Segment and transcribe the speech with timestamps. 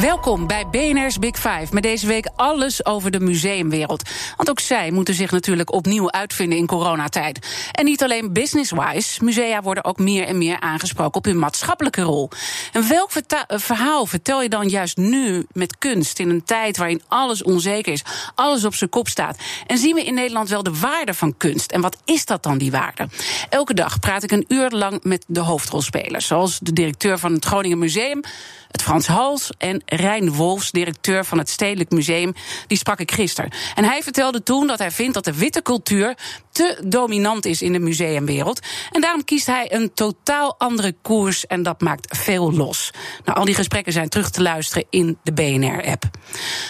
[0.00, 1.66] Welkom bij BNR's Big Five.
[1.70, 4.02] Met deze week alles over de museumwereld.
[4.36, 7.46] Want ook zij moeten zich natuurlijk opnieuw uitvinden in coronatijd.
[7.72, 9.24] En niet alleen business-wise.
[9.24, 12.30] Musea worden ook meer en meer aangesproken op hun maatschappelijke rol.
[12.72, 13.10] En welk
[13.48, 16.18] verhaal vertel je dan juist nu met kunst...
[16.18, 19.38] in een tijd waarin alles onzeker is, alles op zijn kop staat?
[19.66, 21.72] En zien we in Nederland wel de waarde van kunst?
[21.72, 23.08] En wat is dat dan, die waarde?
[23.48, 26.26] Elke dag praat ik een uur lang met de hoofdrolspelers.
[26.26, 28.22] Zoals de directeur van het Groningen Museum
[28.70, 32.34] het Frans Hals en Rijn Wolfs, directeur van het Stedelijk Museum,
[32.66, 33.50] die sprak ik gisteren.
[33.74, 36.16] En hij vertelde toen dat hij vindt dat de witte cultuur
[36.50, 38.60] te dominant is in de museumwereld.
[38.92, 42.90] En daarom kiest hij een totaal andere koers en dat maakt veel los.
[43.24, 46.04] Nou, al die gesprekken zijn terug te luisteren in de BNR-app.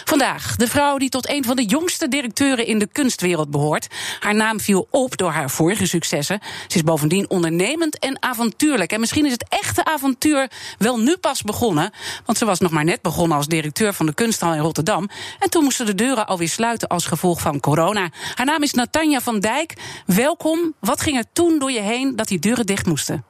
[0.05, 3.87] Vandaag de vrouw die tot een van de jongste directeuren in de kunstwereld behoort.
[4.19, 6.39] Haar naam viel op door haar vorige successen.
[6.67, 8.91] Ze is bovendien ondernemend en avontuurlijk.
[8.91, 11.86] En misschien is het echte avontuur wel nu pas begonnen.
[12.25, 15.09] Want ze was nog maar net begonnen als directeur van de kunsthal in Rotterdam.
[15.39, 18.09] En toen moesten de deuren alweer sluiten als gevolg van corona.
[18.35, 19.73] Haar naam is Natanja van Dijk.
[20.05, 20.73] Welkom.
[20.79, 23.25] Wat ging er toen door je heen dat die deuren dicht moesten?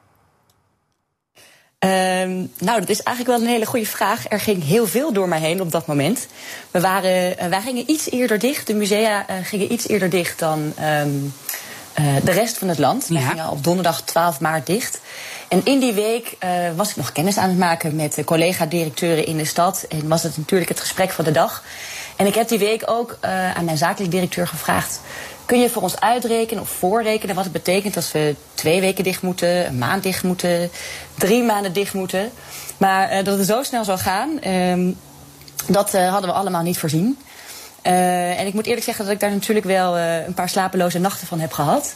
[1.78, 4.24] Um, nou, dat is eigenlijk wel een hele goede vraag.
[4.28, 6.26] Er ging heel veel door mij heen op dat moment.
[6.70, 8.66] We waren, uh, wij gingen iets eerder dicht.
[8.66, 11.32] De musea uh, gingen iets eerder dicht dan um,
[12.00, 13.06] uh, de rest van het land.
[13.08, 13.14] Ja.
[13.14, 15.00] We gingen op donderdag 12 maart dicht.
[15.48, 16.36] En in die week
[16.76, 19.86] was ik nog kennis aan het maken met collega-directeuren in de stad.
[19.88, 21.62] En was het natuurlijk het gesprek van de dag.
[22.16, 23.18] En ik heb die week ook
[23.54, 25.00] aan mijn zakelijk directeur gevraagd
[25.48, 29.22] Kun je voor ons uitrekenen of voorrekenen wat het betekent als we twee weken dicht
[29.22, 30.70] moeten, een maand dicht moeten,
[31.14, 32.30] drie maanden dicht moeten?
[32.76, 34.94] Maar uh, dat het zo snel zou gaan, uh,
[35.66, 37.18] dat hadden we allemaal niet voorzien.
[37.82, 41.40] En ik moet eerlijk zeggen dat ik daar natuurlijk wel een paar slapeloze nachten van
[41.40, 41.94] heb gehad.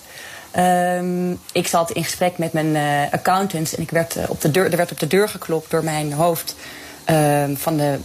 [0.58, 2.76] Um, ik zat in gesprek met mijn
[3.10, 6.12] accountants en ik werd, op de deur, er werd op de deur geklopt door mijn
[6.12, 6.56] hoofd
[7.04, 7.98] ehm, van de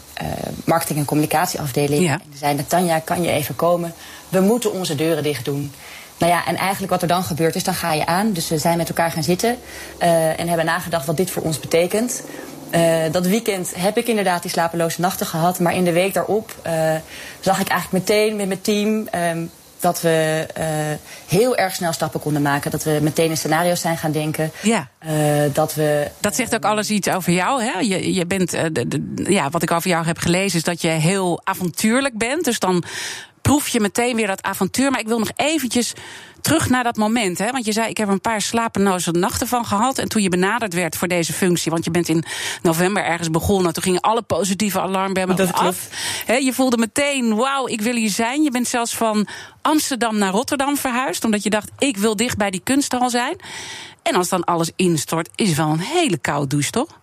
[0.66, 2.04] marketing- en communicatieafdeling.
[2.04, 2.14] Ja.
[2.14, 3.94] En die zei: Tanja, kan je even komen?
[4.30, 5.72] we moeten onze deuren dicht doen.
[6.18, 8.34] Nou ja, en eigenlijk wat er dan gebeurt is, dan ga je aan.
[8.34, 9.58] Dus we zijn met elkaar gaan zitten
[10.02, 12.24] uh, en hebben nagedacht wat dit voor ons betekent.
[12.72, 15.60] Uh, dat weekend heb ik inderdaad die slapeloze nachten gehad.
[15.60, 16.96] Maar in de week daarop uh,
[17.40, 20.64] zag ik eigenlijk meteen met mijn team um, dat we uh,
[21.28, 22.72] heel erg snel stappen konden maken.
[22.72, 24.52] Dat we meteen in scenario's zijn gaan denken.
[24.62, 24.88] Ja.
[25.06, 27.64] Uh, dat, we, dat zegt ook alles iets over jou.
[27.64, 27.80] Hè?
[27.80, 30.82] Je, je bent, uh, de, de, ja, wat ik over jou heb gelezen is dat
[30.82, 32.44] je heel avontuurlijk bent.
[32.44, 32.84] Dus dan
[33.48, 34.92] proef je meteen weer dat avontuur.
[34.92, 35.94] Maar ik wil nog eventjes
[36.42, 37.38] terug naar dat moment.
[37.38, 37.52] Hè?
[37.52, 39.98] Want je zei, ik heb een paar slapeloze nachten van gehad.
[39.98, 41.72] En toen je benaderd werd voor deze functie...
[41.72, 42.24] want je bent in
[42.62, 43.74] november ergens begonnen...
[43.74, 45.90] toen gingen alle positieve alarmbellen af.
[46.26, 48.44] He, je voelde meteen, wauw, ik wil hier zijn.
[48.44, 49.28] Je bent zelfs van
[49.62, 51.24] Amsterdam naar Rotterdam verhuisd...
[51.24, 53.36] omdat je dacht, ik wil dicht bij die kunsthal zijn.
[54.04, 57.00] En als dan alles instort, is het wel een hele koude douche, toch?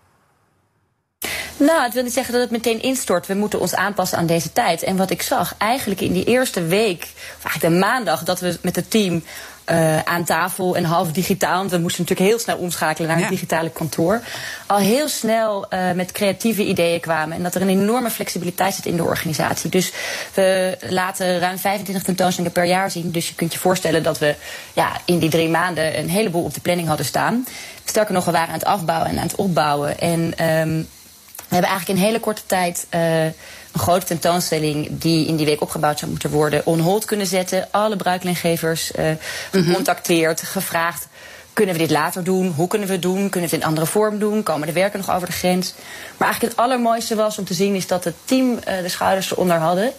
[1.56, 3.26] Nou, het wil niet zeggen dat het meteen instort.
[3.26, 4.82] We moeten ons aanpassen aan deze tijd.
[4.82, 8.58] En wat ik zag, eigenlijk in die eerste week, of eigenlijk de maandag, dat we
[8.62, 9.22] met het team
[9.70, 11.58] uh, aan tafel en half digitaal.
[11.58, 13.24] Want we moesten natuurlijk heel snel omschakelen naar ja.
[13.24, 14.20] het digitale kantoor.
[14.66, 17.36] Al heel snel uh, met creatieve ideeën kwamen.
[17.36, 19.70] En dat er een enorme flexibiliteit zit in de organisatie.
[19.70, 19.92] Dus
[20.34, 23.10] we laten ruim 25 tentoonstellingen per jaar zien.
[23.10, 24.34] Dus je kunt je voorstellen dat we
[24.72, 27.46] ja, in die drie maanden een heleboel op de planning hadden staan.
[27.84, 29.98] Sterker nog, we waren aan het afbouwen en aan het opbouwen.
[29.98, 30.88] En um,
[31.54, 33.32] we hebben eigenlijk in hele korte tijd uh, een
[33.74, 37.68] grote tentoonstelling die in die week opgebouwd zou moeten worden, on hold kunnen zetten.
[37.70, 39.10] Alle bruikleengevers uh,
[39.50, 40.52] gecontacteerd, mm -hmm.
[40.52, 41.08] gevraagd.
[41.52, 42.52] Kunnen we dit later doen?
[42.56, 43.14] Hoe kunnen we het doen?
[43.14, 44.42] Kunnen we het in een andere vorm doen?
[44.42, 45.74] Komen de werken nog over de grens?
[46.16, 49.30] Maar eigenlijk het allermooiste was om te zien is dat het team uh, de schouders
[49.30, 49.92] eronder hadden.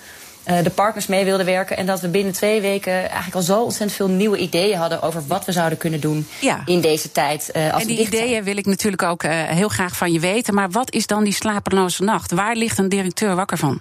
[0.47, 1.77] Uh, de partners mee wilden werken.
[1.77, 5.27] En dat we binnen twee weken eigenlijk al zo ontzettend veel nieuwe ideeën hadden over
[5.27, 6.61] wat we zouden kunnen doen ja.
[6.65, 7.49] in deze tijd.
[7.55, 8.43] Uh, als en die ideeën zijn.
[8.43, 10.53] wil ik natuurlijk ook uh, heel graag van je weten.
[10.53, 12.31] Maar wat is dan die slapeloze nacht?
[12.31, 13.79] Waar ligt een directeur wakker van?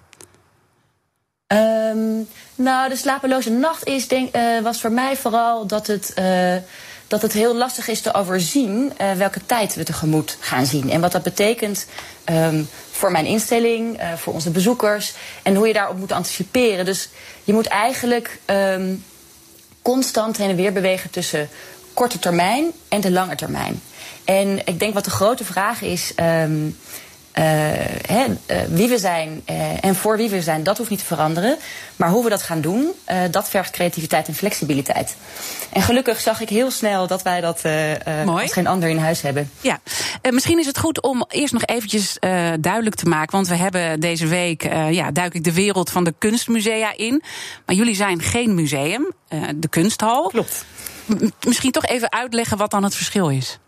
[1.46, 6.14] Um, nou, de slapeloze nacht is, denk, was voor mij vooral dat het
[7.08, 10.90] dat het heel lastig is te overzien uh, welke tijd we tegemoet gaan zien.
[10.90, 11.86] En wat dat betekent
[12.30, 15.12] um, voor mijn instelling, uh, voor onze bezoekers.
[15.42, 16.84] En hoe je daarop moet anticiperen.
[16.84, 17.08] Dus
[17.44, 19.04] je moet eigenlijk um,
[19.82, 21.48] constant heen en weer bewegen tussen
[21.94, 23.80] korte termijn en de lange termijn.
[24.24, 26.12] En ik denk wat de grote vraag is.
[26.16, 26.78] Um,
[27.38, 27.44] uh,
[28.68, 31.56] wie we zijn uh, en voor wie we zijn, dat hoeft niet te veranderen.
[31.96, 32.92] Maar hoe we dat gaan doen,
[33.30, 35.16] dat vergt creativiteit en flexibiliteit.
[35.72, 37.62] En gelukkig zag ik heel snel dat wij dat
[38.26, 39.50] als geen ander in huis hebben.
[39.60, 39.80] Ja,
[40.30, 42.16] misschien is het goed om eerst nog eventjes
[42.60, 43.36] duidelijk te maken.
[43.36, 47.22] Want we hebben deze week, ja, duik ik de wereld van de kunstmusea in.
[47.66, 49.12] Maar jullie zijn geen museum,
[49.56, 50.28] de kunsthal.
[50.28, 50.64] Klopt.
[51.46, 53.58] misschien toch even uitleggen wat dan het verschil is.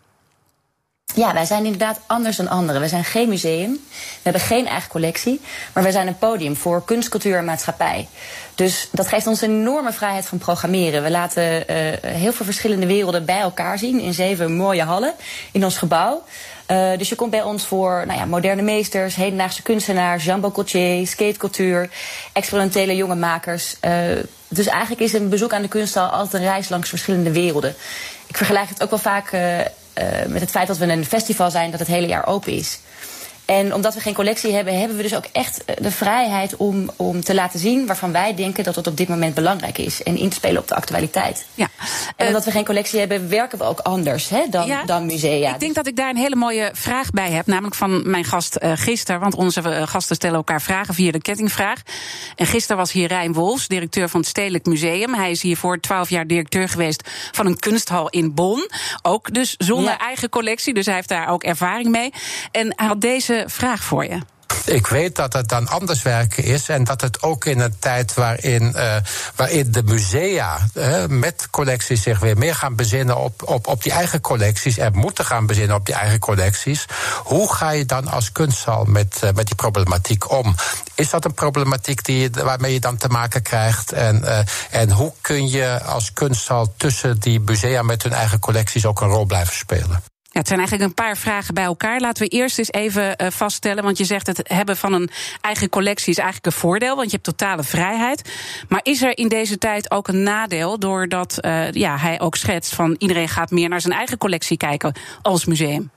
[1.17, 2.81] Ja, wij zijn inderdaad anders dan anderen.
[2.81, 5.41] We zijn geen museum, we hebben geen eigen collectie,
[5.73, 8.07] maar we zijn een podium voor kunst, cultuur en maatschappij.
[8.55, 11.03] Dus dat geeft ons een enorme vrijheid van programmeren.
[11.03, 11.65] We laten uh,
[12.01, 15.13] heel veel verschillende werelden bij elkaar zien in zeven mooie hallen
[15.51, 16.23] in ons gebouw.
[16.67, 21.07] Uh, dus je komt bij ons voor nou ja, moderne meesters, hedendaagse kunstenaars, Jean Gaultier,
[21.07, 21.89] skatecultuur,
[22.33, 23.75] experimentele jonge makers.
[23.81, 23.91] Uh,
[24.47, 27.75] dus eigenlijk is een bezoek aan de kunsthal altijd een reis langs verschillende werelden.
[28.27, 29.31] Ik vergelijk het ook wel vaak
[30.27, 32.79] met het feit dat we een festival zijn dat het hele jaar open is.
[33.47, 36.89] En omdat we geen collectie hebben, hebben we dus ook echt eh, de vrijheid om,
[36.95, 40.03] om te laten zien waarvan wij denken dat het op dit moment belangrijk is.
[40.03, 41.45] En in te spelen op de actualiteit.
[41.53, 41.67] Ja.
[42.15, 45.53] En omdat we geen collectie hebben, werken we ook anders hè, dan, dan musea.
[45.53, 47.45] Ik denk dat ik daar een hele mooie vraag bij heb.
[47.45, 49.21] Namelijk van mijn gast uh, gisteren.
[49.21, 51.81] Want onze gasten stellen elkaar vragen via de kettingvraag.
[52.35, 55.13] En gisteren was hier Rijn Wolfs, directeur van het Stedelijk Museum.
[55.13, 58.69] Hij is hier voor twaalf jaar directeur geweest van een kunsthal in Bonn.
[59.01, 60.73] Ook dus zonder eigen collectie.
[60.73, 62.13] Dus hij heeft daar ook ervaring mee.
[62.51, 64.19] En hij had deze vraag voor je.
[64.67, 68.13] Ik weet dat het dan anders werken is en dat het ook in een tijd
[68.13, 68.95] waarin, uh,
[69.35, 73.91] waarin de musea uh, met collecties zich weer meer gaan bezinnen op, op, op die
[73.91, 76.85] eigen collecties en moeten gaan bezinnen op die eigen collecties.
[77.23, 80.55] Hoe ga je dan als kunsthal met, uh, met die problematiek om?
[80.95, 83.91] Is dat een problematiek die, waarmee je dan te maken krijgt?
[83.91, 89.01] En, en hoe kun je als kunsthal tussen die musea met hun eigen collecties ook
[89.01, 90.03] een rol blijven spelen?
[90.37, 91.99] Ja, het zijn eigenlijk een paar vragen bij elkaar.
[91.99, 95.09] Laten we eerst eens even uh, vaststellen, want je zegt het hebben van een
[95.41, 98.31] eigen collectie is eigenlijk een voordeel, want je hebt totale vrijheid.
[98.67, 102.75] Maar is er in deze tijd ook een nadeel doordat uh, ja, hij ook schetst
[102.75, 105.91] van iedereen gaat meer naar zijn eigen collectie kijken als museum?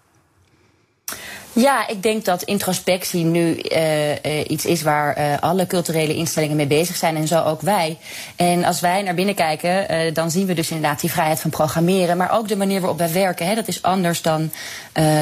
[1.60, 4.16] Ja, ik denk dat introspectie nu uh, uh,
[4.46, 7.98] iets is waar uh, alle culturele instellingen mee bezig zijn en zo ook wij.
[8.36, 12.16] En als wij naar binnen kijken, dan zien we dus inderdaad die vrijheid van programmeren,
[12.16, 13.46] maar ook de manier waarop wij werken.
[13.46, 14.50] Hè, dat is anders dan,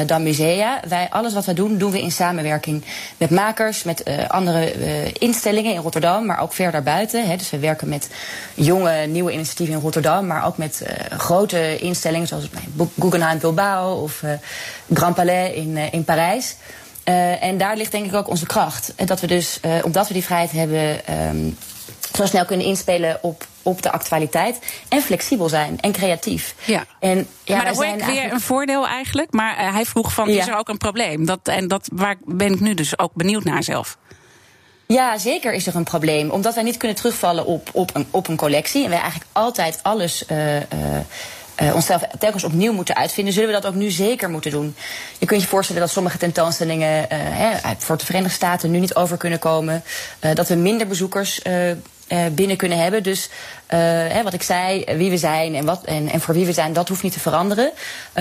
[0.05, 0.79] dan musea.
[0.87, 2.83] Wij, alles wat we doen, doen we in samenwerking
[3.17, 4.73] met makers, met andere
[5.13, 7.27] instellingen in Rotterdam, maar ook verder buiten.
[7.27, 7.35] Hè.
[7.35, 8.09] Dus we werken met
[8.53, 10.83] jonge, nieuwe initiatieven in Rotterdam, maar ook met
[11.17, 12.49] grote instellingen zoals
[12.99, 14.23] Guggenheim Bilbao of
[14.93, 16.28] Grand Palais in, in Parijs.
[16.37, 18.93] Uh, en daar ligt denk ik ook onze kracht.
[18.95, 21.57] En dat we dus, uh, omdat we die vrijheid hebben, um,
[22.15, 24.59] zo snel kunnen inspelen op, op de actualiteit.
[24.89, 26.55] En flexibel zijn en creatief.
[26.65, 26.85] Ja.
[26.99, 29.31] En, ja, maar dan hoor ik weer een voordeel eigenlijk.
[29.31, 30.41] Maar uh, hij vroeg van, ja.
[30.41, 31.25] is er ook een probleem?
[31.25, 33.97] Dat, en dat waar ben ik nu dus ook benieuwd naar zelf.
[34.87, 36.29] Ja, zeker is er een probleem.
[36.29, 38.83] Omdat wij niet kunnen terugvallen op, op, een, op een collectie.
[38.83, 40.25] En wij eigenlijk altijd alles
[41.61, 44.75] uh, onszelf telkens opnieuw moeten uitvinden, zullen we dat ook nu zeker moeten doen.
[45.17, 48.95] Je kunt je voorstellen dat sommige tentoonstellingen uh, hè, voor de Verenigde Staten nu niet
[48.95, 49.83] over kunnen komen.
[50.21, 51.41] Uh, dat we minder bezoekers
[52.31, 53.03] binnen kunnen hebben.
[53.03, 53.29] Dus
[53.67, 56.73] hè, wat ik zei, wie we zijn en, wat, en, en voor wie we zijn,
[56.73, 57.71] dat hoeft niet te veranderen.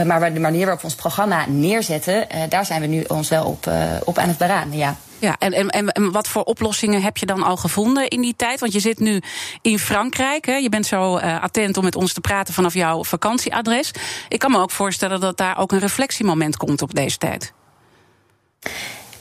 [0.05, 3.71] maar de manier waarop we ons programma neerzetten, daar zijn we nu ons wel op,
[4.05, 4.77] op aan het beraden.
[4.77, 4.97] Ja.
[5.19, 8.61] Ja, en, en, en wat voor oplossingen heb je dan al gevonden in die tijd?
[8.61, 9.21] Want je zit nu
[9.63, 10.47] in Frankrijk.
[10.47, 10.55] Hè?
[10.57, 13.91] Je bent zo uh, attent om met ons te praten vanaf jouw vakantieadres.
[14.29, 17.53] Ik kan me ook voorstellen dat daar ook een reflectiemoment komt op deze tijd.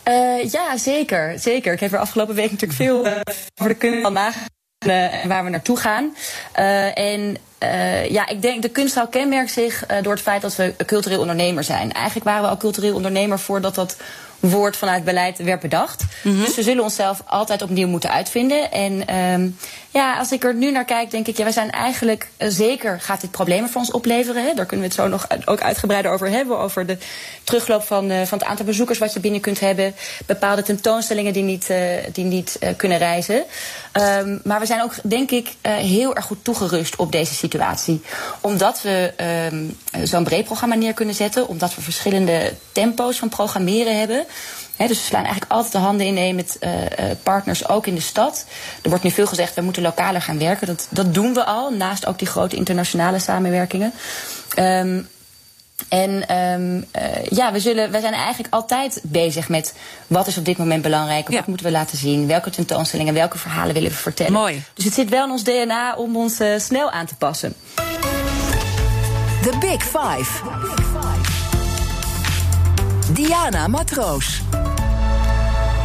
[0.08, 1.74] Uh, ja, zeker, zeker.
[1.74, 3.12] Ik heb er afgelopen week natuurlijk veel uh,
[3.56, 6.16] over de kunst van uh, waar we naartoe gaan.
[6.60, 10.74] Uh, en uh, ja, ik denk de kunsthal kenmerkt zich door het feit dat we
[10.86, 11.92] cultureel ondernemer zijn.
[11.92, 13.98] Eigenlijk waren we al cultureel ondernemer voordat dat
[14.40, 16.04] woord vanuit beleid werd bedacht.
[16.24, 16.46] Mm -hmm.
[16.46, 18.72] Dus we zullen onszelf altijd opnieuw moeten uitvinden.
[18.72, 19.58] En um,
[19.98, 23.00] ja, als ik er nu naar kijk, denk ik, ja, we zijn eigenlijk uh, zeker
[23.02, 24.44] gaat dit problemen voor ons opleveren.
[24.44, 24.54] Hè?
[24.54, 26.60] Daar kunnen we het zo nog ook uitgebreider over hebben.
[26.60, 26.98] Over de
[27.44, 29.96] terugloop van, uh, van het aantal bezoekers wat je binnen kunt hebben.
[30.26, 31.72] Bepaalde tentoonstellingen die niet,
[32.12, 33.44] die niet kunnen reizen.
[33.94, 38.02] Um, maar we zijn ook, denk ik, heel erg goed toegerust op deze situatie.
[38.42, 39.14] Omdat we
[39.52, 41.48] um, zo'n breed programma neer kunnen zetten.
[41.48, 44.26] Omdat we verschillende tempo's van programmeren hebben.
[44.78, 46.72] He, dus we slaan eigenlijk altijd de handen ineen met uh,
[47.24, 48.46] partners, ook in de stad.
[48.82, 50.68] Er wordt nu veel gezegd, we moeten lokaler gaan werken.
[50.68, 53.94] Dat, dat doen we al, naast ook die grote internationale samenwerkingen.
[54.60, 55.08] Um,
[55.90, 59.74] en um, uh, ja, we, zullen, we zijn eigenlijk altijd bezig met
[60.08, 63.74] wat is op dit moment belangrijk, wat moeten we laten zien, welke tentoonstellingen, welke verhalen
[63.74, 64.34] willen we vertellen.
[64.34, 64.64] Mooi.
[64.74, 67.54] Dus het zit wel in ons DNA om ons uh, snel aan te passen.
[69.42, 70.44] The Big Five.
[73.14, 74.42] Diana Matroos.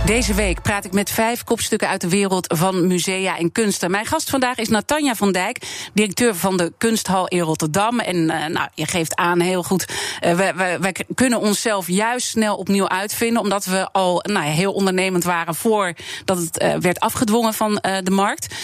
[0.07, 3.91] Deze week praat ik met vijf kopstukken uit de wereld van musea en kunsten.
[3.91, 8.01] Mijn gast vandaag is Natanja van Dijk, directeur van de Kunsthal in Rotterdam.
[8.01, 9.87] En uh, nou, je geeft aan heel goed,
[10.25, 15.25] uh, wij, wij, kunnen onszelf juist snel opnieuw uitvinden, omdat we al nou, heel ondernemend
[15.25, 18.55] waren voordat het uh, werd afgedwongen van de markt.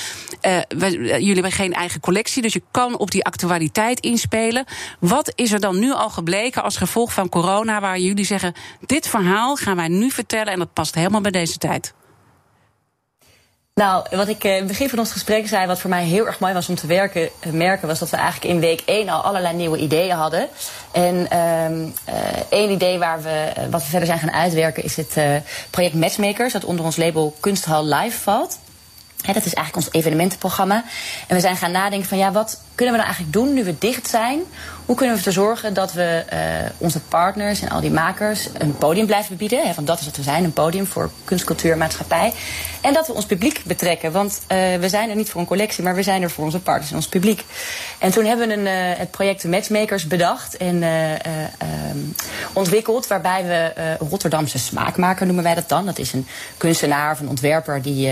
[0.69, 4.65] Jullie hebben geen eigen collectie, dus je kan op die actualiteit inspelen.
[5.01, 8.55] Wat is er dan nu al gebleken als gevolg van corona, waar jullie zeggen:
[8.87, 11.93] dit verhaal gaan wij nu vertellen en dat past helemaal bij deze tijd?
[13.75, 16.41] Nou, wat ik in het begin van ons gesprek zei, wat voor mij heel erg
[16.41, 19.57] mooi was om te werken, merken, was dat we eigenlijk in week 1 al allerlei
[19.57, 20.49] nieuwe ideeën hadden.
[20.93, 21.95] En um,
[22.49, 25.17] één idee waar we, wat we verder zijn gaan uitwerken, is het
[25.71, 28.59] project Matchmakers, dat onder ons label Kunsthal Live valt.
[29.17, 30.85] Dat is eigenlijk ons evenementenprogramma.
[31.27, 33.79] En we zijn gaan nadenken van ja, wat kunnen we nou eigenlijk doen nu we
[33.79, 34.41] dicht zijn?
[34.87, 36.39] Hoe kunnen we ervoor zorgen dat we uh,
[36.79, 39.67] onze partners en al die makers een podium blijven bieden?
[39.67, 42.33] He, want dat is wat we zijn, een podium voor kunst, cultuur maatschappij.
[42.81, 44.13] En dat we ons publiek betrekken.
[44.13, 46.61] Want uh, we zijn er niet voor een collectie, maar we zijn er voor onze
[46.61, 47.45] partners en ons publiek.
[47.99, 52.15] En toen hebben we een, uh, het project Matchmakers bedacht en um,
[52.53, 53.07] ontwikkeld.
[53.07, 55.87] Waarbij we Rotterdamse smaakmaker noemen wij dat dan.
[55.87, 58.11] Dat is een kunstenaar of een ontwerper die,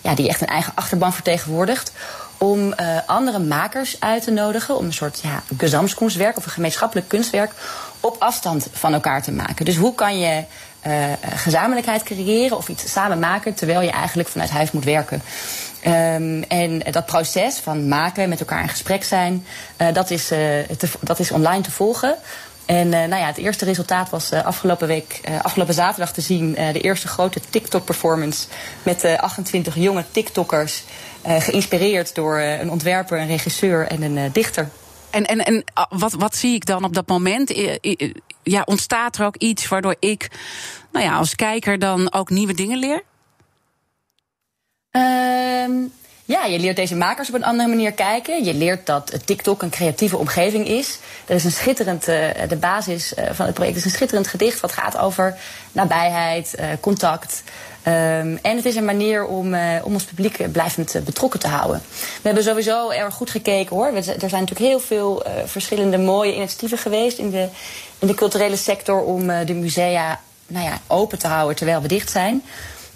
[0.00, 1.92] ja, die echt een eigen achterban vertegenwoordigt
[2.38, 7.08] om uh, andere makers uit te nodigen om een soort ja, gezamskunstwerk of een gemeenschappelijk
[7.08, 7.52] kunstwerk
[8.00, 9.64] op afstand van elkaar te maken.
[9.64, 10.44] Dus hoe kan je
[10.86, 10.92] uh,
[11.34, 15.22] gezamenlijkheid creëren of iets samen maken terwijl je eigenlijk vanuit huis moet werken?
[15.86, 19.46] Um, en dat proces van maken, met elkaar in gesprek zijn,
[19.78, 20.30] uh, dat, is,
[21.00, 22.14] dat is online te volgen.
[22.66, 26.52] En nou ja, het eerste resultaat was afgelopen week, afgelopen zaterdag te zien.
[26.52, 28.46] de eerste grote TikTok-performance
[28.82, 30.82] met 28 jonge TikTokkers.
[31.22, 34.68] Geïnspireerd door een ontwerper, een regisseur en een dichter.
[35.10, 37.52] En, en, en wat, wat zie ik dan op dat moment?
[38.42, 40.28] Ja, ontstaat er ook iets waardoor ik
[40.92, 43.02] nou ja, als kijker dan ook nieuwe dingen leer?
[44.90, 45.92] Um,
[46.28, 48.44] ja, je leert deze makers op een andere manier kijken.
[48.44, 50.98] Je leert dat TikTok een creatieve omgeving is.
[51.26, 54.60] Er is een schitterend, uh, de basis uh, van het project is een schitterend gedicht
[54.60, 55.36] wat gaat over
[55.72, 57.42] nabijheid, uh, contact.
[57.86, 61.82] Um, en het is een manier om, om ons publiek blijvend betrokken te houden.
[61.90, 63.86] We hebben sowieso erg goed gekeken hoor.
[63.86, 67.48] er zijn natuurlijk heel veel verschillende mooie initiatieven geweest in de,
[67.98, 72.10] in de culturele sector om de musea nou ja, open te houden terwijl we dicht
[72.10, 72.42] zijn.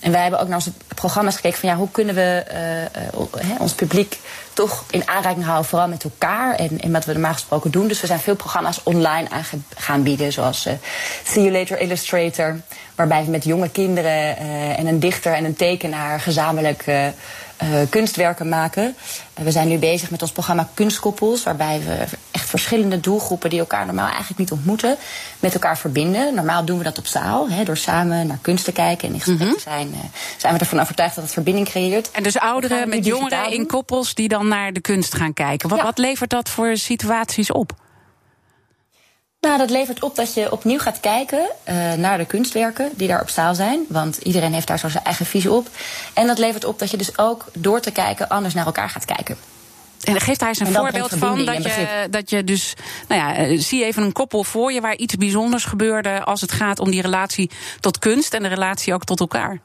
[0.02, 3.61] En wij hebben ook naar onze programma's gekeken van ja, hoe kunnen we uh, uh,
[3.61, 4.18] ons publiek
[4.52, 7.88] toch in aanraking houden, vooral met elkaar en, en wat we normaal gesproken doen.
[7.88, 9.44] Dus we zijn veel programma's online aan
[9.76, 10.73] gaan bieden, zoals uh,
[11.25, 12.61] See You Later Illustrator,
[12.94, 14.37] waarbij we met jonge kinderen
[14.76, 16.85] en een dichter en een tekenaar gezamenlijk
[17.62, 18.95] uh, kunstwerken maken.
[19.38, 23.59] Uh, we zijn nu bezig met ons programma Kunstkoppels, waarbij we echt verschillende doelgroepen die
[23.59, 24.97] elkaar normaal eigenlijk niet ontmoeten,
[25.40, 26.35] met elkaar verbinden.
[26.35, 29.21] Normaal doen we dat op zaal, hè, door samen naar kunst te kijken en in
[29.21, 29.57] gesprek mm -hmm.
[29.57, 29.88] te zijn.
[29.88, 29.99] Uh,
[30.37, 32.11] zijn we ervan overtuigd dat het verbinding creëert.
[32.11, 35.69] En dus ouderen met jongeren in koppels die dan naar de kunst gaan kijken.
[35.69, 35.85] Wat, ja.
[35.85, 37.73] wat levert dat voor situaties op?
[39.47, 43.21] Nou, dat levert op dat je opnieuw gaat kijken uh, naar de kunstwerken die daar
[43.21, 43.85] op zaal zijn.
[43.89, 45.69] Want iedereen heeft daar zo zijn eigen visie op.
[46.15, 49.05] En dat levert op dat je dus ook door te kijken anders naar elkaar gaat
[49.05, 49.37] kijken.
[50.03, 52.75] En geeft hij eens een voorbeeld van dat je, dat je dus,
[53.09, 56.79] nou ja, zie even een koppel voor je waar iets bijzonders gebeurde als het gaat
[56.79, 59.61] om die relatie tot kunst en de relatie ook tot elkaar.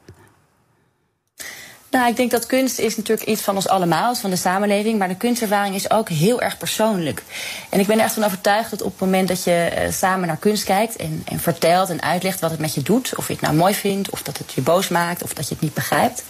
[1.90, 4.98] Nou, ik denk dat kunst is natuurlijk iets van ons allemaal, van de samenleving.
[4.98, 7.22] Maar de kunstervaring is ook heel erg persoonlijk.
[7.68, 10.26] En ik ben er echt van overtuigd dat op het moment dat je uh, samen
[10.26, 13.32] naar kunst kijkt en, en, vertelt en uitlegt wat het met je doet, of je
[13.32, 15.74] het nou mooi vindt, of dat het je boos maakt, of dat je het niet
[15.74, 16.24] begrijpt.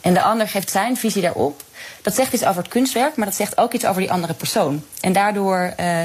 [0.00, 1.62] En de ander geeft zijn visie daarop.
[2.02, 4.84] Dat zegt iets over het kunstwerk, maar dat zegt ook iets over die andere persoon.
[5.00, 6.02] En daardoor uh,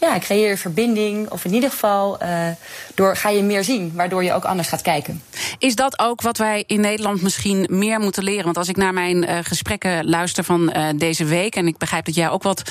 [0.00, 1.30] ja, creëer verbinding.
[1.30, 2.48] Of in ieder geval uh,
[2.94, 5.22] door, ga je meer zien, waardoor je ook anders gaat kijken.
[5.58, 8.44] Is dat ook wat wij in Nederland misschien meer moeten leren?
[8.44, 12.04] Want als ik naar mijn uh, gesprekken luister van uh, deze week, en ik begrijp
[12.04, 12.62] dat jij ook wat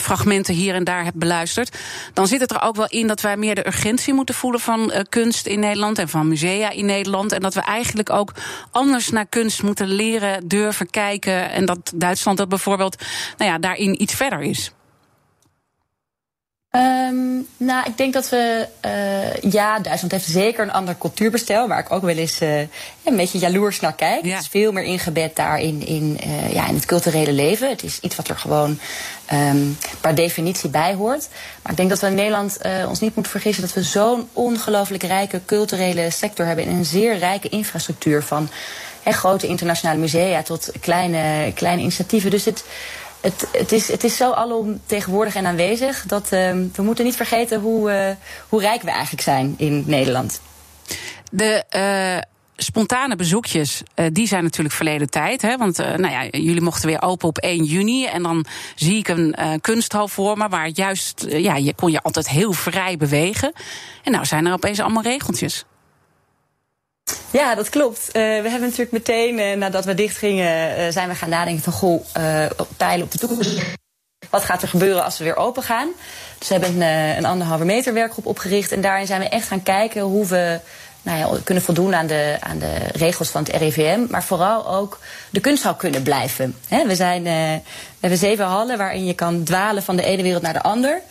[0.00, 1.76] fragmenten hier en daar hebt beluisterd,
[2.12, 4.92] dan zit het er ook wel in dat wij meer de urgentie moeten voelen van
[5.08, 7.32] kunst in Nederland en van musea in Nederland.
[7.32, 8.32] En dat we eigenlijk ook
[8.70, 11.50] anders naar kunst moeten leren, durven kijken.
[11.50, 12.96] En dat Duitsland dat bijvoorbeeld
[13.36, 14.72] nou ja, daarin iets verder is.
[16.70, 18.66] Um, nou, ik denk dat we.
[18.86, 21.68] Uh, ja, Duitsland heeft zeker een ander cultuurbestel.
[21.68, 22.58] Waar ik ook wel eens uh,
[23.04, 24.24] een beetje jaloers naar kijk.
[24.24, 24.34] Ja.
[24.34, 27.68] Het is veel meer ingebed daar in, in, uh, ja, in het culturele leven.
[27.68, 28.78] Het is iets wat er gewoon
[29.32, 31.28] um, per definitie bij hoort.
[31.62, 32.58] Maar ik denk dat we in Nederland
[32.88, 36.64] ons niet moeten vergissen dat we zo'n ongelooflijk rijke culturele sector hebben.
[36.64, 38.48] En een zeer rijke infrastructuur van
[39.02, 42.30] hè, grote internationale musea tot kleine, kleine initiatieven.
[42.30, 42.64] Dus het
[43.20, 47.60] het, het, is, het is zo alomtegenwoordig en aanwezig dat ehm, we moeten niet vergeten
[47.60, 48.10] hoe, uh,
[48.48, 50.40] hoe rijk we eigenlijk zijn in Nederland.
[51.30, 52.22] De uh,
[52.56, 55.42] spontane bezoekjes, uh, die zijn natuurlijk verleden tijd.
[55.42, 55.56] Hè?
[55.56, 58.06] Want nou ja, jullie mochten weer open op 1 juni.
[58.06, 58.44] En dan
[58.74, 62.96] zie ik een kunsthal voor me waar juist, ja, je kon je altijd heel vrij
[62.96, 63.52] bewegen.
[64.04, 65.64] En nou zijn er opeens allemaal regeltjes.
[67.30, 68.06] Ja, dat klopt.
[68.06, 71.62] Uh, we hebben natuurlijk meteen, uh, nadat we dicht gingen, uh, zijn we gaan nadenken
[71.62, 72.04] van goh,
[72.76, 73.50] pijlen op de toekomst.
[74.30, 75.88] Wat gaat er gebeuren als we weer open gaan?
[76.38, 78.72] Dus we hebben een, een anderhalve meter werkgroep opgericht.
[78.72, 80.60] En daarin zijn we echt gaan kijken hoe we
[81.02, 84.00] nou ja, kunnen voldoen aan de, aan de regels van het RIVM.
[84.08, 84.98] Maar vooral ook
[85.30, 86.56] de kunsthal kunnen blijven.
[86.68, 87.60] We, zijn, we
[88.00, 91.02] hebben zeven hallen waarin je kan dwalen van de ene wereld naar de ander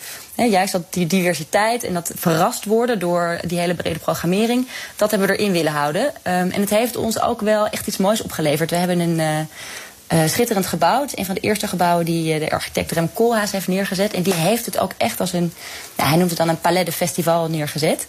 [0.45, 5.27] juist dat die diversiteit en dat verrast worden door die hele brede programmering, dat hebben
[5.27, 6.05] we erin willen houden.
[6.05, 8.69] Um, en het heeft ons ook wel echt iets moois opgeleverd.
[8.69, 11.05] We hebben een uh, uh, schitterend gebouw.
[11.15, 14.13] Een van de eerste gebouwen die uh, de architect Rem Koolhaas heeft neergezet.
[14.13, 15.53] En die heeft het ook echt als een,
[15.95, 18.07] hij noemt het dan een de festival neergezet.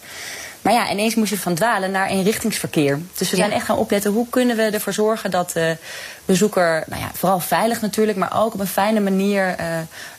[0.69, 2.99] Maar ja, ineens moest je van dwalen naar eenrichtingsverkeer.
[3.17, 5.77] Dus we zijn echt gaan opletten hoe kunnen we ervoor zorgen dat de
[6.25, 9.65] bezoeker, nou ja, vooral veilig natuurlijk, maar ook op een fijne manier uh,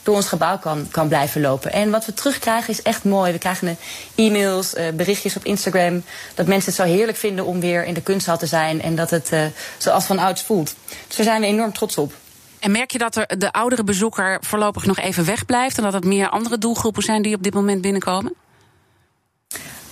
[0.03, 1.71] door ons gebouw kan, kan blijven lopen.
[1.71, 3.31] En wat we terugkrijgen is echt mooi.
[3.31, 3.77] We krijgen
[4.15, 6.03] e-mails, uh, berichtjes op Instagram,
[6.33, 9.09] dat mensen het zo heerlijk vinden om weer in de kunsthal te zijn en dat
[9.09, 9.43] het uh,
[9.77, 10.75] zoals van ouds voelt.
[11.07, 12.13] Dus daar zijn we enorm trots op.
[12.59, 16.05] En merk je dat er de oudere bezoeker voorlopig nog even wegblijft en dat het
[16.05, 18.33] meer andere doelgroepen zijn die op dit moment binnenkomen?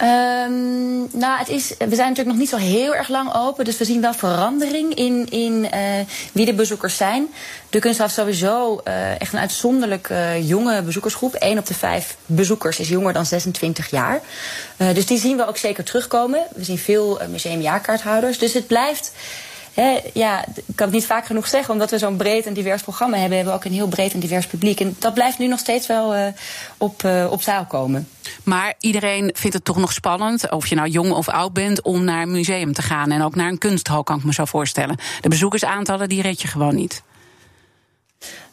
[0.01, 3.65] Um, nou, het is, we zijn natuurlijk nog niet zo heel erg lang open.
[3.65, 5.79] Dus we zien wel verandering in, in uh,
[6.31, 7.27] wie de bezoekers zijn.
[7.69, 11.35] De kunst heeft sowieso uh, echt een uitzonderlijk uh, jonge bezoekersgroep.
[11.39, 14.21] Eén op de vijf bezoekers is jonger dan 26 jaar.
[14.77, 16.43] dus die zien we ook zeker terugkomen.
[16.55, 18.37] We zien veel museumjaarkaarthouders.
[18.37, 19.11] Dus het blijft
[20.13, 23.17] ja, ik kan het niet vaak genoeg zeggen, omdat we zo'n breed en divers programma
[23.17, 24.79] hebben, hebben we ook een heel breed en divers publiek.
[24.79, 26.27] En dat blijft nu nog steeds wel uh,
[26.77, 28.07] op, uh, op zaal komen.
[28.43, 32.03] Maar iedereen vindt het toch nog spannend, of je nou jong of oud bent, om
[32.03, 33.11] naar een museum te gaan.
[33.11, 34.97] En ook naar een kunsthal, kan ik me zo voorstellen.
[35.21, 37.03] De bezoekersaantallen, die red je gewoon niet.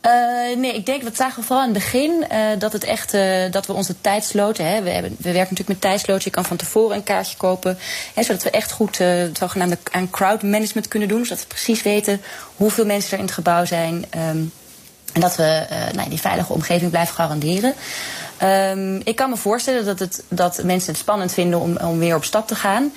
[0.06, 3.14] Uh, nee, ik denk, dat zagen we vooral in het begin, uh, dat, het echt,
[3.14, 4.66] uh, dat we onze tijd sloten.
[4.66, 4.82] Hè.
[4.82, 6.24] We, hebben, we werken natuurlijk met tijdsloten.
[6.24, 7.78] Je kan van tevoren een kaartje kopen.
[8.14, 11.24] Zodat we echt goed het zogenaamde aan crowd management kunnen doen.
[11.24, 12.20] Zodat we precies weten
[12.56, 13.94] hoeveel mensen er in het gebouw zijn.
[13.94, 14.52] Um,
[15.12, 17.74] en dat we nou, die veilige omgeving blijven garanderen.
[18.42, 22.16] Um, ik kan me voorstellen dat, het, dat mensen het spannend vinden om, om weer
[22.16, 22.92] op stap te gaan.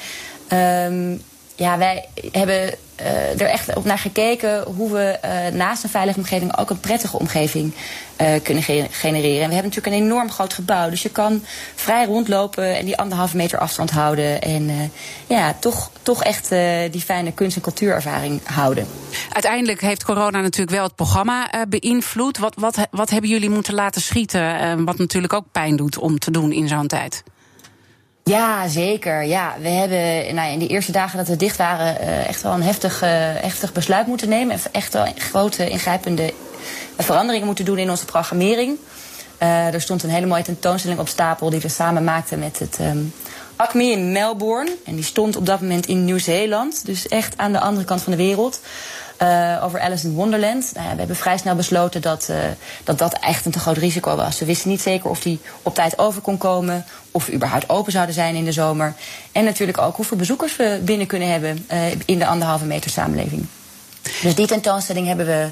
[0.88, 1.24] Um,
[1.60, 6.20] ja, wij hebben uh, er echt op naar gekeken hoe we uh, naast een veilige
[6.20, 7.74] omgeving ook een prettige omgeving
[8.22, 9.42] uh, kunnen ge genereren.
[9.42, 11.44] En we hebben natuurlijk een enorm groot gebouw, dus je kan
[11.76, 14.42] vrij rondlopen en die anderhalve meter afstand houden.
[14.42, 14.92] En
[15.28, 16.50] ja, toch, toch echt
[16.92, 18.88] die fijne kunst- en cultuurervaring houden.
[19.30, 22.38] Uiteindelijk heeft corona natuurlijk wel het programma beïnvloed.
[22.38, 24.86] Wat, wat, wat hebben jullie moeten laten schieten?
[24.86, 27.24] wat natuurlijk ook pijn doet om te doen in zo'n tijd.
[28.30, 29.24] Ja, zeker.
[29.24, 32.54] Ja, we hebben nou, in de eerste dagen dat we dicht waren uh, echt wel
[32.54, 33.10] een heftig, uh,
[33.42, 34.56] heftig besluit moeten nemen.
[34.56, 36.34] En echt wel grote ingrijpende
[36.98, 38.78] veranderingen moeten doen in onze programmering.
[39.42, 42.78] Uh, er stond een hele mooie tentoonstelling op stapel die we samen maakten met het
[42.82, 43.14] um,
[43.56, 44.76] ACME in Melbourne.
[44.86, 46.86] En die stond op dat moment in Nieuw-Zeeland.
[46.86, 48.60] Dus echt aan de andere kant van de wereld.
[49.22, 50.72] Uh, over Alice in Wonderland.
[50.74, 52.38] Nou ja, we hebben vrij snel besloten dat, uh,
[52.84, 54.40] dat dat echt een te groot risico was.
[54.40, 56.86] We wisten niet zeker of die op tijd over kon komen.
[57.12, 58.94] Of überhaupt open zouden zijn in de zomer.
[59.32, 63.46] En natuurlijk ook hoeveel bezoekers we binnen kunnen hebben uh, in de anderhalve meter samenleving.
[64.22, 65.50] Dus die tentoonstelling hebben we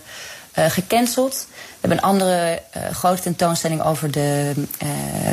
[0.69, 1.47] gecanceld.
[1.49, 4.53] We hebben een andere grote tentoonstelling over de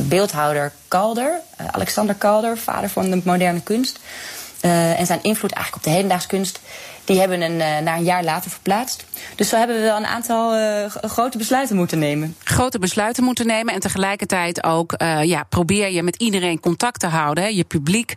[0.02, 1.40] beeldhouder Calder.
[1.70, 3.98] Alexander Calder, vader van de moderne kunst.
[4.60, 6.60] en zijn invloed eigenlijk op de hedendaagse kunst
[7.04, 9.04] die hebben een, uh, naar een jaar later verplaatst.
[9.34, 12.36] Dus zo hebben we wel een aantal uh, grote besluiten moeten nemen.
[12.44, 17.06] Grote besluiten moeten nemen en tegelijkertijd ook uh, ja, probeer je met iedereen contact te
[17.06, 17.44] houden.
[17.44, 17.50] Hè.
[17.50, 18.14] Je publiek,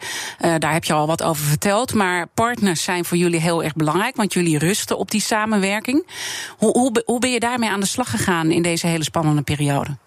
[0.60, 1.94] daar heb je al wat over verteld.
[1.94, 6.08] Maar partners zijn voor jullie heel erg belangrijk, want jullie rusten op die samenwerking.
[6.58, 9.98] Hoe, hoe ben je daarmee aan de slag gegaan in deze hele spannende periode?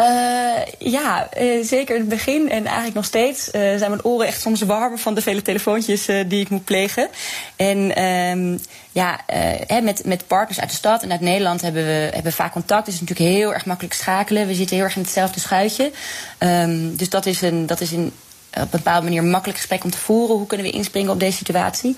[0.00, 4.26] Uh, ja, uh, zeker in het begin en eigenlijk nog steeds uh, zijn mijn oren
[4.26, 7.08] echt soms warm van de vele telefoontjes die ik moet plegen.
[7.56, 8.60] En um,
[8.92, 9.20] ja,
[9.66, 12.86] hè, met, met partners uit de stad en uit Nederland hebben we hebben vaak contact.
[12.86, 14.46] Het is natuurlijk heel erg makkelijk schakelen.
[14.46, 15.90] We zitten heel erg in hetzelfde schuitje.
[16.38, 18.12] Um, dus dat is een, dat is een
[18.54, 20.36] op een bepaalde manier makkelijk gesprek om te voeren.
[20.36, 21.96] Hoe kunnen we inspringen op deze situatie?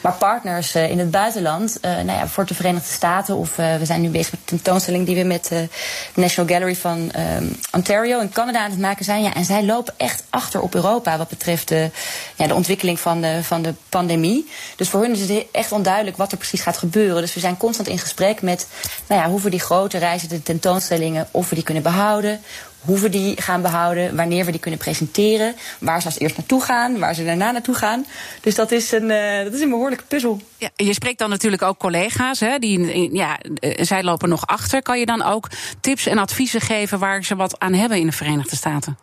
[0.00, 4.08] Maar partners in het buitenland, nou ja, voor de Verenigde Staten, of we zijn nu
[4.08, 5.68] bezig met een tentoonstelling die we met de
[6.14, 9.22] National Gallery van ehm, Ontario in Canada aan het maken zijn.
[9.22, 11.90] Ja, en zij lopen echt achter op Europa wat betreft de,
[12.36, 14.48] ja, de ontwikkeling van de, van de pandemie.
[14.76, 17.20] Dus voor hun is het echt onduidelijk wat er precies gaat gebeuren.
[17.20, 18.66] Dus we zijn constant in gesprek met
[19.06, 22.40] nou ja, hoe we die grote reizen, de tentoonstellingen, of we die kunnen behouden
[22.84, 26.62] hoe we die gaan behouden, wanneer we die kunnen presenteren, waar ze als eerst naartoe
[26.62, 28.06] gaan, waar ze daarna naartoe gaan.
[28.40, 30.40] Dus dat is een, uh, dat is een behoorlijke puzzel.
[30.56, 34.82] Ja, je spreekt dan natuurlijk ook collega's, hè, die, ja, eh, zij lopen nog achter.
[34.82, 35.48] Kan je dan ook
[35.80, 38.98] tips en adviezen geven waar ze wat aan hebben in de Verenigde Staten?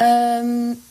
[0.00, 0.82] Um,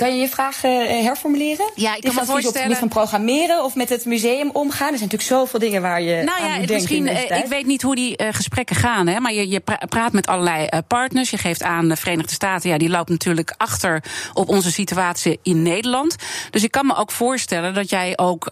[0.00, 0.70] kan je je vraag uh,
[1.04, 1.70] herformuleren?
[1.74, 2.70] Ja, ik kan me voorstellen.
[2.70, 4.92] Op van programmeren of met het museum omgaan?
[4.92, 6.22] Er zijn natuurlijk zoveel dingen waar je.
[6.22, 7.06] Nou ja, aan moet misschien.
[7.06, 10.26] Uh, ik weet niet hoe die uh, gesprekken gaan, hè, maar je, je praat met
[10.26, 11.30] allerlei partners.
[11.30, 15.62] Je geeft aan de Verenigde Staten, ja, die loopt natuurlijk achter op onze situatie in
[15.62, 16.16] Nederland.
[16.50, 18.48] Dus ik kan me ook voorstellen dat jij ook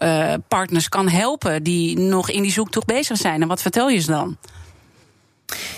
[0.47, 3.41] partners kan helpen die nog in die zoektocht bezig zijn.
[3.41, 4.37] En wat vertel je ze dan?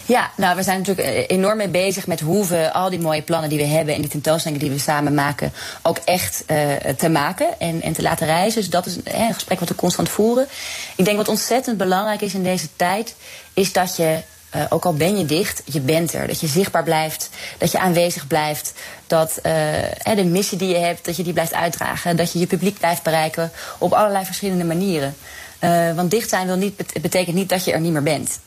[0.06, 3.22] Ja, nou, we zijn natuurlijk eh, enorm mee bezig met hoe we al die mooie
[3.22, 7.10] plannen die we hebben en die tentoonstellingen die we samen maken, ook echt uh, te
[7.10, 8.62] maken en, en te laten reizen.
[8.62, 10.48] Dus dat is een, een gesprek wat we constant voeren.
[10.96, 13.16] Ik denk wat ontzettend belangrijk is in deze tijd,
[13.54, 14.20] is dat je
[14.70, 16.28] ook al ben je dicht, je bent er.
[16.28, 18.74] Dat je zichtbaar blijft, dat je aanwezig blijft.
[19.08, 19.40] Dat
[20.16, 22.16] de missie die je hebt, dat je die blijft uitdragen.
[22.16, 25.16] Dat je je publiek blijft bereiken op allerlei verschillende manieren.
[25.96, 28.40] Want dicht zijn wil niet, betekent niet dat je er niet meer bent.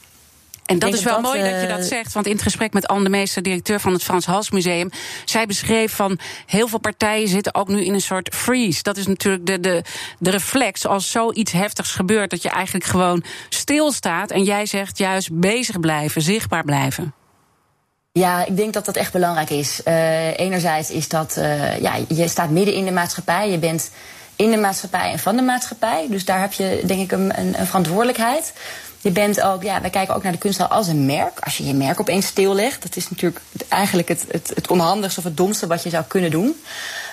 [0.65, 2.13] En dat is wel mooi dat je dat eh, zegt.
[2.13, 4.91] Want in het gesprek met Anne de Meester, directeur van het Frans Hals Museum,
[5.25, 8.83] zij beschreef van heel veel partijen zitten ook nu in een soort freeze.
[8.83, 9.83] Dat is natuurlijk de, de,
[10.19, 14.31] de reflex als zoiets heftigs gebeurt, dat je eigenlijk gewoon stilstaat.
[14.31, 17.15] En jij zegt juist bezig blijven, zichtbaar blijven.
[18.13, 19.81] Ja, ik denk dat dat echt belangrijk is.
[19.85, 23.51] Uh, enerzijds is dat, uh, ja, je staat midden in de maatschappij.
[23.51, 23.91] Je bent
[24.37, 26.07] in de maatschappij en van de maatschappij.
[26.11, 28.53] Dus daar heb je denk ik een, een verantwoordelijkheid.
[29.05, 31.39] Je bent ook, ja, wij kijken ook naar de kunsthal als een merk.
[31.41, 35.25] Als je je merk opeens stillegt, dat is natuurlijk eigenlijk het, het, het onhandigste of
[35.25, 36.47] het domste wat je zou kunnen doen.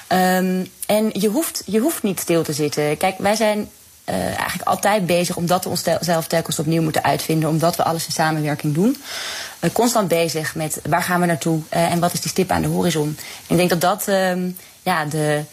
[0.08, 2.98] Um, en je hoeft, je hoeft niet stil te zitten.
[2.98, 3.70] Kijk, wij zijn
[4.10, 8.14] uh, eigenlijk altijd bezig omdat we onszelf telkens opnieuw moeten uitvinden, omdat we alles in
[8.14, 8.98] samenwerking doen.
[9.60, 12.62] Uh, constant bezig met waar gaan we naartoe uh, en wat is die stip aan
[12.62, 13.18] de horizon.
[13.48, 15.44] En ik denk dat dat um, ja, de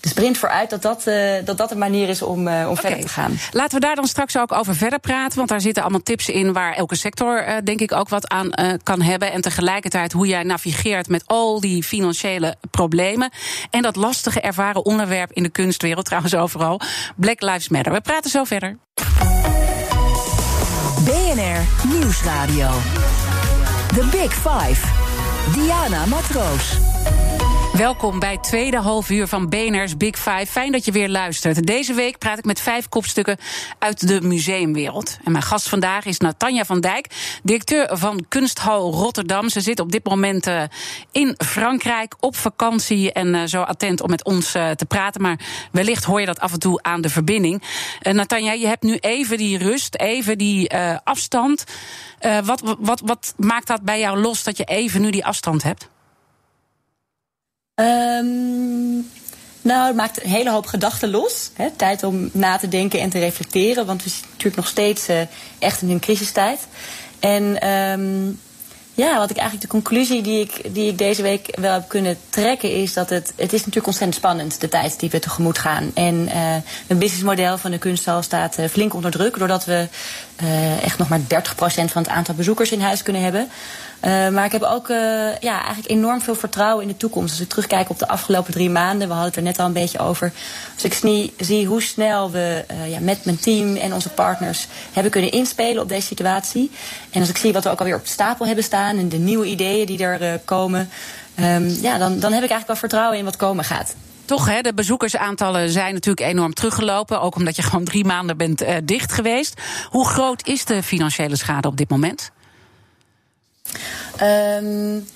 [0.00, 3.00] de sprint vooruit, dat dat, uh, dat, dat een manier is om, uh, om verder
[3.00, 3.38] te gaan.
[3.52, 5.36] Laten we daar dan straks ook over verder praten.
[5.36, 8.50] Want daar zitten allemaal tips in waar elke sector, uh, denk ik, ook wat aan
[8.82, 9.32] kan hebben.
[9.32, 13.30] En tegelijkertijd hoe jij navigeert met al die financiële problemen.
[13.70, 16.80] En dat lastige ervaren onderwerp in de kunstwereld, trouwens overal.
[17.16, 17.92] Black Lives Matter.
[17.92, 18.78] We praten zo verder.
[21.04, 22.70] BNR Nieuwsradio.
[23.94, 24.86] The Big Five.
[25.54, 26.87] Diana Matroos.
[27.78, 30.46] Welkom bij het tweede half uur van BNR's Big Five.
[30.46, 31.66] Fijn dat je weer luistert.
[31.66, 33.38] Deze week praat ik met vijf kopstukken
[33.78, 35.18] uit de museumwereld.
[35.24, 37.06] En mijn gast vandaag is Natanja van Dijk,
[37.42, 39.48] directeur van Kunsthal Rotterdam.
[39.48, 40.62] Ze zit op dit moment uh,
[41.12, 45.22] in Frankrijk op vakantie en uh, zo attent om met ons uh, te praten.
[45.22, 45.40] Maar
[45.72, 47.62] wellicht hoor je dat af en toe aan de verbinding.
[48.00, 51.64] Natanja, je hebt nu even die rust, even die afstand.
[52.44, 55.88] wat, wat, wat maakt dat bij jou los dat je even nu die afstand hebt?
[58.18, 59.06] Um,
[59.62, 61.50] nou, het maakt een hele hoop gedachten los.
[61.54, 61.70] Hè?
[61.76, 63.86] Tijd om na te denken en te reflecteren.
[63.86, 65.20] Want we zitten natuurlijk nog steeds uh,
[65.58, 66.58] echt in een crisistijd.
[67.20, 68.40] En um,
[68.94, 72.16] ja, wat ik eigenlijk de conclusie die ik, die ik deze week wel heb kunnen
[72.28, 75.90] trekken is dat het, het is natuurlijk ontzettend spannend, de tijd die we tegemoet gaan.
[75.94, 76.32] En uh,
[76.86, 79.88] het businessmodel van de kunsthal staat uh, flink onder druk, doordat we
[80.82, 81.24] echt nog maar 30%
[81.64, 83.48] van het aantal bezoekers in huis kunnen hebben.
[84.04, 84.96] Uh, maar ik heb ook uh,
[85.40, 87.30] ja, eigenlijk enorm veel vertrouwen in de toekomst.
[87.30, 89.72] Als ik terugkijk op de afgelopen drie maanden, we hadden het er net al een
[89.72, 90.32] beetje over.
[90.74, 95.12] Als ik zie hoe snel we uh, ja, met mijn team en onze partners hebben
[95.12, 96.70] kunnen inspelen op deze situatie.
[97.10, 99.18] En als ik zie wat we ook alweer op de stapel hebben staan en de
[99.18, 100.90] nieuwe ideeën die er komen.
[101.40, 103.94] Um, ja, dan, dan heb ik eigenlijk wel vertrouwen in wat komen gaat.
[104.24, 107.20] Toch, hè, de bezoekersaantallen zijn natuurlijk enorm teruggelopen.
[107.20, 109.60] Ook omdat je gewoon drie maanden bent dicht geweest.
[109.88, 112.30] Hoe groot is de financiële schade op dit moment?
[114.22, 115.06] Um,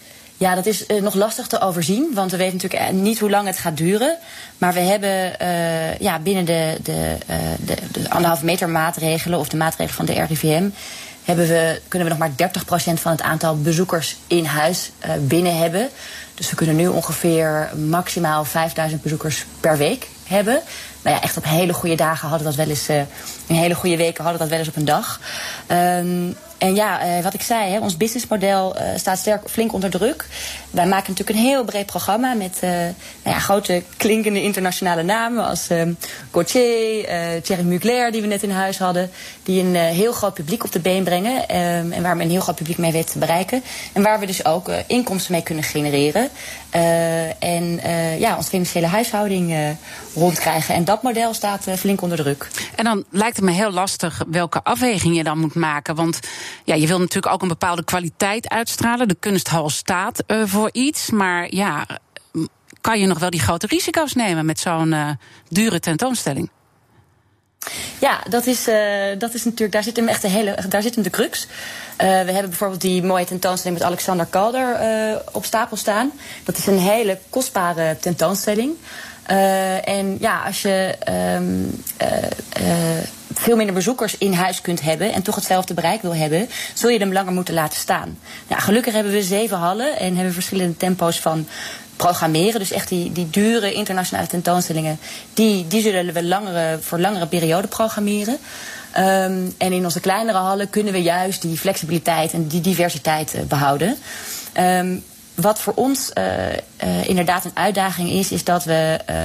[0.42, 3.30] ja, dat is uh, nog lastig te overzien, want we weten natuurlijk eh, niet hoe
[3.30, 4.16] lang het gaat duren.
[4.58, 9.48] Maar we hebben uh, ja, binnen de, de, uh, de, de anderhalve meter maatregelen of
[9.48, 10.68] de maatregelen van de RIVM...
[11.24, 12.50] Hebben we, kunnen we nog maar
[12.96, 15.88] 30% van het aantal bezoekers in huis binnen hebben.
[16.34, 20.60] Dus we kunnen nu ongeveer maximaal 5000 bezoekers per week hebben.
[21.02, 22.88] nou ja, echt op hele goede dagen hadden dat wel eens,
[23.46, 25.20] in hele goede weken hadden dat wel eens op een dag.
[25.68, 29.90] Um, en ja, uh, wat ik zei, hè, ons businessmodel uh, staat sterk, flink onder
[29.90, 30.26] druk.
[30.70, 35.44] Wij maken natuurlijk een heel breed programma met uh, nou ja, grote klinkende internationale namen
[35.44, 35.68] als
[36.30, 37.04] Gauthier,
[37.42, 39.10] Thierry Mugler, die we net in huis hadden.
[39.42, 42.40] Die een heel groot publiek op de been brengen um, en waar we een heel
[42.40, 43.62] groot publiek mee weten te bereiken.
[43.92, 46.28] En waar we dus ook inkomsten mee kunnen genereren.
[47.38, 47.80] en
[48.18, 49.54] ja, onze financiële huishouding
[50.14, 50.74] rondkrijgen.
[50.74, 52.48] En dat model staat flink onder druk.
[52.74, 55.94] En dan lijkt het me heel lastig welke afweging je dan moet maken.
[55.94, 56.20] Want
[56.64, 59.08] ja, je wil natuurlijk ook een bepaalde kwaliteit uitstralen.
[59.08, 61.10] De kunsthal staat uh, voor iets.
[61.10, 61.86] Maar ja,
[62.80, 65.08] kan je nog wel die grote risico's nemen met zo'n uh,
[65.48, 66.50] dure tentoonstelling?
[68.00, 68.74] Ja, dat is, uh,
[69.18, 71.46] dat is natuurlijk, daar zit hem echt de hele, daar zit hem de crux.
[71.96, 74.78] We hebben bijvoorbeeld die mooie tentoonstelling met Alexander Calder
[75.32, 76.12] op stapel staan.
[76.44, 78.74] Dat is een hele kostbare tentoonstelling.
[79.84, 80.94] En ja, als je
[81.36, 81.82] um,
[83.34, 86.98] veel minder bezoekers in huis kunt hebben en toch hetzelfde bereik wil hebben, zul je
[86.98, 88.18] hem langer moeten laten staan.
[88.48, 91.46] Ja, gelukkig hebben we zeven hallen en hebben verschillende tempo's van
[91.96, 92.60] programmeren.
[92.60, 94.98] Dus echt die, die dure internationale tentoonstellingen,
[95.34, 98.38] die, die zullen we langere, voor langere perioden programmeren.
[98.98, 103.42] Um, en in onze kleinere hallen kunnen we juist die flexibiliteit en die diversiteit uh,
[103.42, 103.96] behouden.
[104.58, 105.04] Um,
[105.42, 106.24] wat voor ons uh,
[106.84, 109.16] uh, inderdaad een uitdaging is, is dat we uh,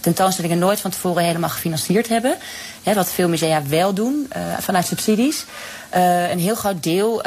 [0.00, 2.36] tentoonstellingen nooit van tevoren helemaal gefinancierd hebben.
[2.82, 5.44] Hè, wat veel musea wel doen vanuit subsidies.
[5.90, 7.22] een heel groot deel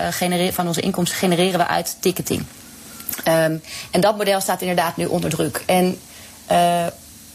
[0.51, 2.45] van onze inkomsten genereren we uit ticketing.
[3.27, 5.63] Um, en dat model staat inderdaad nu onder druk.
[5.65, 5.99] En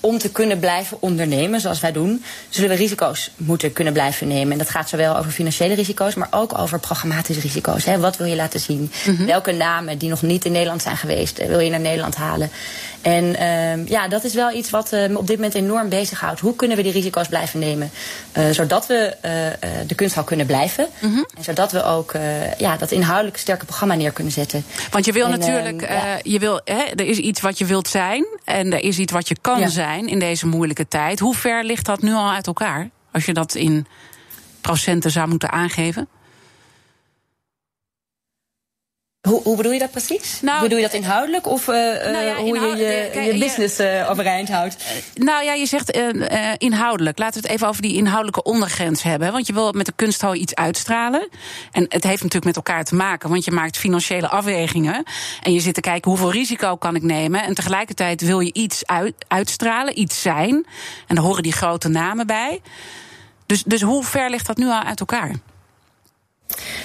[0.02, 4.52] om te kunnen blijven ondernemen, zoals wij doen, zullen we risico's moeten kunnen blijven nemen.
[4.52, 7.84] En dat gaat zowel over financiële risico's, maar ook over programmatische risico's.
[7.84, 7.98] Hè.
[7.98, 8.90] Wat wil je laten zien?
[9.06, 9.26] Mm -hmm.
[9.26, 12.50] Welke namen die nog niet in Nederland zijn geweest, wil je naar Nederland halen?
[13.02, 16.40] En uh, ja, dat is wel iets wat uh, me op dit moment enorm bezighoudt.
[16.40, 17.90] Hoe kunnen we die risico's blijven nemen?
[18.38, 19.30] Uh, zodat we uh,
[19.86, 20.86] de kunsthal kunnen blijven.
[20.98, 21.26] Mm -hmm.
[21.36, 22.12] En zodat we ook
[22.58, 24.64] ja, dat inhoudelijk sterke programma neer kunnen zetten.
[24.90, 26.18] Want je wil en, natuurlijk, ja.
[26.22, 28.26] je wil, hè, er is iets wat je wilt zijn.
[28.44, 29.68] En er is iets wat je kan ja.
[29.68, 31.18] zijn in deze moeilijke tijd.
[31.20, 32.90] Hoe ver ligt dat nu al uit elkaar?
[33.12, 33.86] Als je dat in
[34.60, 36.08] procenten zou moeten aangeven?
[39.28, 40.40] Hoe, hoe, bedoel je dat precies?
[40.40, 44.10] Nou, bedoel je dat inhoudelijk of uh, nou ja, hoe je je, je business uh,
[44.10, 44.76] overeind houdt?
[45.14, 47.18] Nou ja, je zegt uh, inhoudelijk.
[47.18, 49.32] Laten we het even over die inhoudelijke ondergrens hebben.
[49.32, 51.28] Want je wil met de kunsthal iets uitstralen.
[51.72, 55.04] En het heeft natuurlijk met elkaar te maken, want je maakt financiële afwegingen.
[55.42, 57.42] En je zit te kijken hoeveel risico kan ik nemen.
[57.42, 60.66] En tegelijkertijd wil je iets uit, uitstralen, iets zijn.
[61.06, 62.60] En daar horen die grote namen bij.
[63.46, 65.32] Dus, dus hoe ver ligt dat nu al uit elkaar?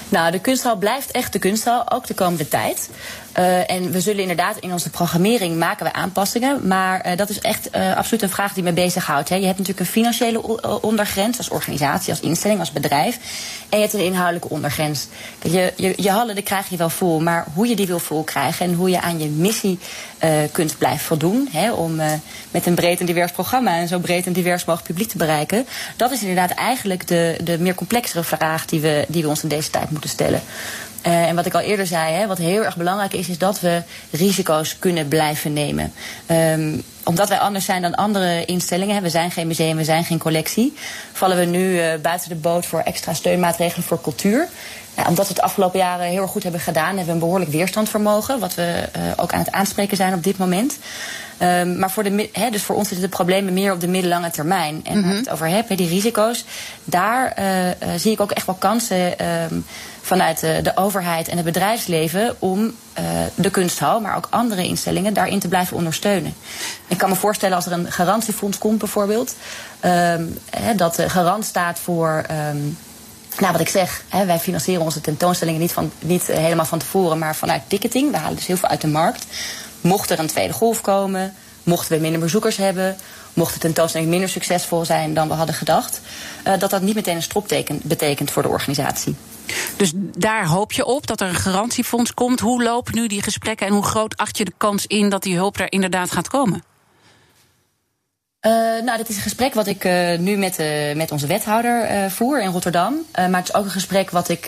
[0.08, 2.90] Nou, de kunsthal blijft echt de kunsthal, ook de komende tijd.
[3.38, 6.66] Uh, en we zullen inderdaad in onze programmering maken we aanpassingen.
[6.66, 9.28] Maar uh, dat is echt uh, absoluut een vraag die me bezighoudt.
[9.28, 9.34] Hè.
[9.34, 13.18] Je hebt natuurlijk een financiële ondergrens als organisatie, als instelling, als bedrijf.
[13.68, 15.06] En je hebt een inhoudelijke ondergrens.
[15.42, 18.22] Je, je, je hallen die krijg je wel vol, maar hoe je die wil vol
[18.22, 19.78] krijgen en hoe je aan je missie
[20.52, 21.48] kunt blijven voldoen.
[21.52, 21.94] Hè, om
[22.50, 25.66] met een breed en divers programma en zo breed en divers mogelijk publiek te bereiken.
[25.96, 29.48] Dat is inderdaad eigenlijk de, de meer complexere vraag die we, die we ons in
[29.48, 30.40] deze tijd moeten stellen.
[31.06, 33.60] Uh, en wat ik al eerder zei, hè, wat heel erg belangrijk is, is dat
[33.60, 35.92] we risico's kunnen blijven nemen.
[36.30, 40.04] Um, omdat wij anders zijn dan andere instellingen, hè, we zijn geen museum, we zijn
[40.04, 40.76] geen collectie,
[41.12, 44.48] vallen we nu uh, buiten de boot voor extra steunmaatregelen voor cultuur.
[45.08, 48.38] Omdat we het afgelopen jaren heel erg goed hebben gedaan, hebben we een behoorlijk weerstandvermogen,
[48.38, 50.78] wat we uh, ook aan het aanspreken zijn op dit moment.
[51.42, 54.30] Um, maar voor de, he, dus voor ons zitten de problemen meer op de middellange
[54.30, 54.80] termijn.
[54.84, 55.02] En mm -hmm.
[55.02, 56.44] waar ik het over heb, he, die risico's,
[56.84, 59.64] daar uh, uh, zie ik ook echt wel kansen um,
[60.02, 62.72] vanuit de, de, overheid en het bedrijfsleven om uh,
[63.34, 66.34] de kunsthal, maar ook andere instellingen, daarin te blijven ondersteunen.
[66.86, 69.34] Ik kan me voorstellen als er een garantiefonds komt bijvoorbeeld,
[69.84, 72.24] um, he, dat de garant staat voor.
[73.38, 77.18] Nou, wat ik zeg, hè, wij financieren onze tentoonstellingen niet, van, niet helemaal van tevoren,
[77.18, 78.10] maar vanuit ticketing.
[78.10, 79.26] We halen dus heel veel uit de markt.
[79.80, 82.96] Mocht er een tweede golf komen, mochten we minder bezoekers hebben,
[83.32, 86.00] mocht de tentoonstelling minder succesvol zijn dan we hadden gedacht,
[86.46, 89.14] uh, dat dat niet meteen een stropteken betekent voor de organisatie.
[89.76, 92.40] Dus daar hoop je op dat er een garantiefonds komt.
[92.40, 95.36] Hoe lopen nu die gesprekken en hoe groot acht je de kans in dat die
[95.36, 96.62] hulp er inderdaad gaat komen?
[98.46, 98.52] Uh,
[98.84, 102.42] nou, dat is een gesprek wat ik uh, nu met, uh, met onze wethouder voer
[102.42, 102.94] in Rotterdam.
[103.12, 104.46] maar het is ook een gesprek wat ik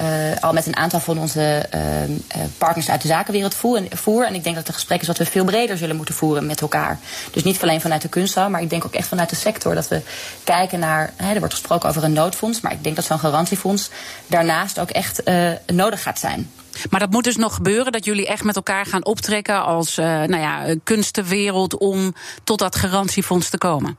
[0.00, 0.06] uh,
[0.40, 2.16] al met een aantal van onze uh, uh,
[2.58, 3.54] partners uit de zakenwereld
[3.90, 4.26] voer.
[4.26, 6.60] En ik denk dat het gesprek is wat we veel breder zullen moeten voeren met
[6.60, 6.98] elkaar.
[7.30, 9.74] Dus niet alleen vanuit de kunsthal, maar ik denk ook echt vanuit de sector.
[9.74, 10.00] Dat we
[10.44, 13.90] kijken naar, hè, er wordt gesproken over een noodfonds, maar ik denk dat zo'n garantiefonds
[14.26, 15.22] daarnaast ook echt
[15.66, 16.50] nodig gaat zijn.
[16.90, 20.36] Maar dat moet dus nog gebeuren, dat jullie echt met elkaar gaan optrekken als nou
[20.36, 23.96] ja, kunstenwereld om tot dat garantiefonds te komen.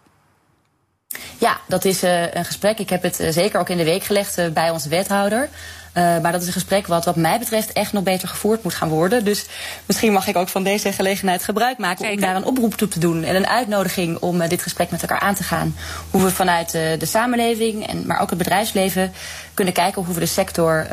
[1.38, 2.80] Ja, dat is een gesprek.
[2.80, 5.50] Ik heb het zeker ook in de week gelegd bij onze wethouder.
[5.98, 8.74] Uh, maar dat is een gesprek wat, wat mij betreft, echt nog beter gevoerd moet
[8.74, 9.26] gaan worden.
[9.26, 9.46] Dus
[9.86, 13.00] misschien mag ik ook van deze gelegenheid gebruik maken om daar een oproep toe te
[13.00, 13.24] doen.
[13.24, 15.76] En een uitnodiging om uh, dit gesprek met elkaar aan te gaan.
[16.12, 19.14] Hoe we vanuit uh, de samenleving, en, maar ook het bedrijfsleven,
[19.54, 20.88] kunnen kijken hoe we de sector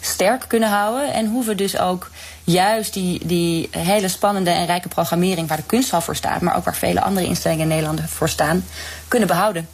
[0.00, 1.12] sterk kunnen houden.
[1.12, 2.10] En hoe we dus ook
[2.44, 6.64] juist die, die hele spannende en rijke programmering waar de kunsthal voor staat, maar ook
[6.64, 8.64] waar vele andere instellingen in Nederland voor staan,
[9.08, 9.68] kunnen behouden.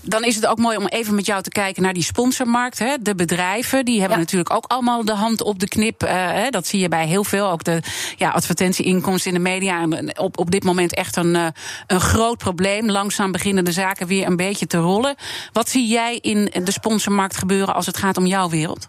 [0.00, 2.78] Dan is het ook mooi om even met jou te kijken naar die sponsormarkt.
[2.78, 2.96] Hè.
[3.00, 6.02] De bedrijven die hebben natuurlijk ook allemaal de hand op de knip.
[6.02, 6.50] Uh, hè.
[6.50, 7.50] Dat zie je bij heel veel.
[7.50, 7.82] Ook de
[8.16, 9.86] ja, advertentieinkomsten in de media.
[10.16, 11.46] Op, op dit moment echt een, uh,
[11.86, 12.90] een groot probleem.
[12.90, 15.14] Langzaam beginnen de zaken weer een beetje te rollen.
[15.52, 18.88] Wat zie jij in de sponsormarkt gebeuren als het gaat om jouw wereld?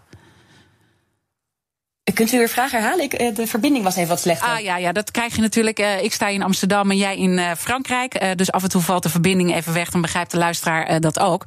[2.14, 3.04] Kunt u uw vraag herhalen?
[3.04, 4.48] Ik, eh, de verbinding was even wat slechter.
[4.48, 5.80] Ah ja, ja dat krijg je natuurlijk.
[5.80, 8.38] Uh, ik sta in Amsterdam en jij in uh, Frankrijk.
[8.38, 9.90] Dus af en toe valt de verbinding even weg.
[9.90, 11.44] Dan begrijpt de luisteraar dat ook.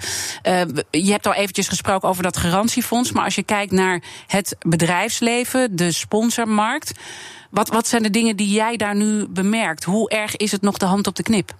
[0.91, 3.11] je hebt al eventjes gesproken over dat garantiefonds.
[3.11, 6.91] Maar als je kijkt naar het bedrijfsleven, de sponsormarkt.
[7.49, 9.83] Wat, wat zijn de dingen die jij daar nu bemerkt?
[9.83, 11.53] Hoe erg is het nog de hand op de knip?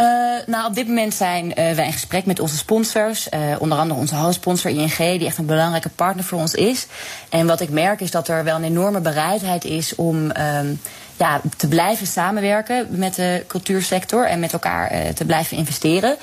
[0.00, 0.04] Uh,
[0.46, 3.28] nou, op dit moment zijn uh, wij in gesprek met onze sponsors.
[3.34, 6.86] Uh, onder andere onze hoofdsponsor ING, die echt een belangrijke partner voor ons is.
[7.28, 10.80] En wat ik merk is dat er wel een enorme bereidheid is om um,
[11.16, 16.16] ja, te blijven samenwerken met de cultuursector en met elkaar te blijven investeren.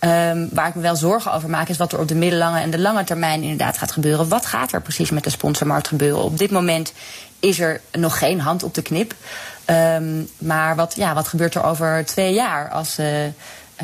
[0.00, 2.70] Um, waar ik me wel zorgen over maak, is wat er op de middellange en
[2.70, 4.28] de lange termijn inderdaad gaat gebeuren.
[4.28, 6.22] Wat gaat er precies met de sponsormarkt gebeuren?
[6.22, 6.92] Op dit moment
[7.40, 9.14] is er nog geen hand op de knip.
[9.70, 13.30] Um, maar wat, ja, wat gebeurt er over twee jaar als uh, uh,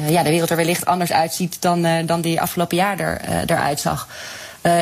[0.09, 3.81] ja, de wereld er wellicht anders uitziet dan, uh, dan die afgelopen jaar er, eruit
[3.81, 4.09] zag?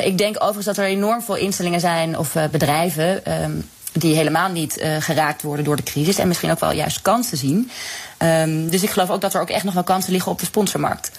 [0.05, 4.85] ik denk overigens dat er enorm veel instellingen zijn of bedrijven um, die helemaal niet
[4.99, 7.71] geraakt worden door de crisis en misschien ook wel juist kansen zien.
[8.19, 10.45] Um, dus ik geloof ook dat er ook echt nog wel kansen liggen op de
[10.47, 11.11] sponsormarkt.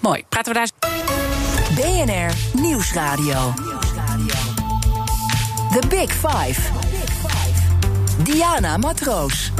[0.00, 0.24] Mooi.
[0.28, 0.68] Praten we daar.
[1.74, 3.54] BNR Nieuwsradio.
[5.72, 6.85] The Big Five.
[8.22, 9.50] Diana Matroos.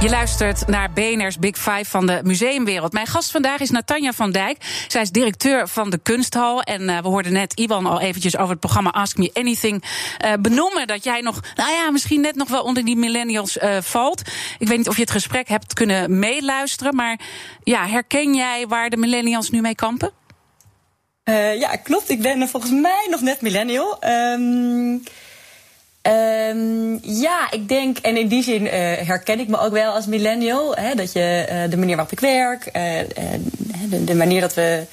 [0.00, 2.92] Je luistert naar BNR's Big Five van de museumwereld.
[2.92, 4.84] Mijn gast vandaag is Natanja van Dijk.
[4.88, 6.62] Zij is directeur van de Kunsthal.
[6.62, 9.84] En uh, we hoorden net Iwan al eventjes over het programma Ask Me Anything
[10.24, 10.86] uh, benoemen.
[10.86, 14.22] Dat jij nog, nou ja, misschien net nog wel onder die millennials uh, valt.
[14.58, 16.94] Ik weet niet of je het gesprek hebt kunnen meeluisteren.
[16.94, 17.20] Maar
[17.62, 20.10] ja, herken jij waar de millennials nu mee kampen?
[21.58, 22.10] ja, klopt.
[22.10, 23.98] Ik ben volgens mij nog net millennial.
[24.04, 25.02] Um
[26.06, 28.70] Um, ja, ik denk, en in die zin uh,
[29.06, 30.76] herken ik me ook wel als millennial.
[30.76, 32.72] Hè, dat je uh, de manier waarop ik werk, uh,
[33.90, 34.86] de, de, manier dat we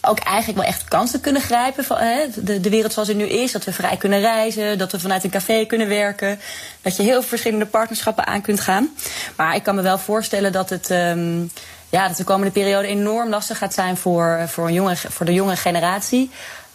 [0.00, 1.98] ook eigenlijk wel echt kansen kunnen grijpen van
[2.34, 3.52] de, de wereld zoals het nu is.
[3.52, 6.40] Dat we vrij kunnen reizen, dat we vanuit een café kunnen werken.
[6.82, 8.88] Dat je heel verschillende partnerschappen aan kunt gaan.
[9.36, 10.90] Maar ik kan me wel voorstellen dat het.
[10.90, 11.50] Um,
[11.94, 15.56] ja, dat de komende periode enorm lastig gaat zijn voor, voor, een voor de jonge
[15.56, 16.30] generatie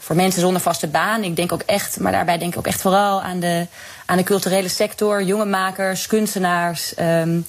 [0.09, 1.23] voor mensen zonder vaste baan.
[1.23, 3.67] Ik denk ook echt, maar daarbij denk ik ook echt vooral aan de,
[4.05, 6.93] aan de culturele sector, jonge makers, kunstenaars.
[6.99, 7.45] Um,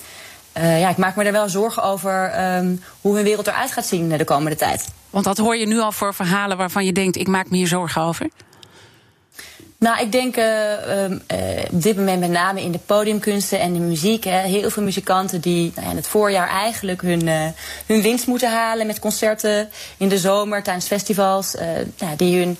[0.59, 3.87] uh, ja, ik maak me er wel zorgen over um, hoe hun wereld eruit gaat
[3.87, 4.89] zien de komende tijd.
[5.11, 7.67] Want dat hoor je nu al voor verhalen waarvan je denkt, ik maak me hier
[7.67, 8.29] zorgen over?
[9.81, 11.17] Nou, ik denk uh, uh,
[11.71, 14.25] op dit moment met name in de podiumkunsten en de muziek.
[14.25, 17.47] Hè, heel veel muzikanten die nou in het voorjaar eigenlijk hun, uh,
[17.87, 21.55] hun winst moeten halen met concerten in de zomer tijdens festivals.
[21.99, 22.59] Nou, die hun,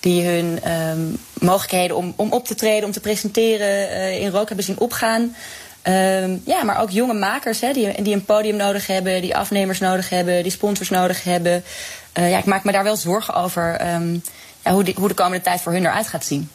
[0.00, 4.66] die hun um, mogelijkheden om, om op te treden, om te presenteren in rook hebben
[4.66, 5.22] zien opgaan.
[5.22, 9.78] Um, ja, maar ook jonge makers hè, die, die een podium nodig hebben, die afnemers
[9.78, 11.64] nodig hebben, die sponsors nodig hebben.
[12.12, 13.80] ja, ik maak me daar wel zorgen over
[14.64, 16.50] ja, hoe, hoe de komende tijd voor hun eruit gaat zien.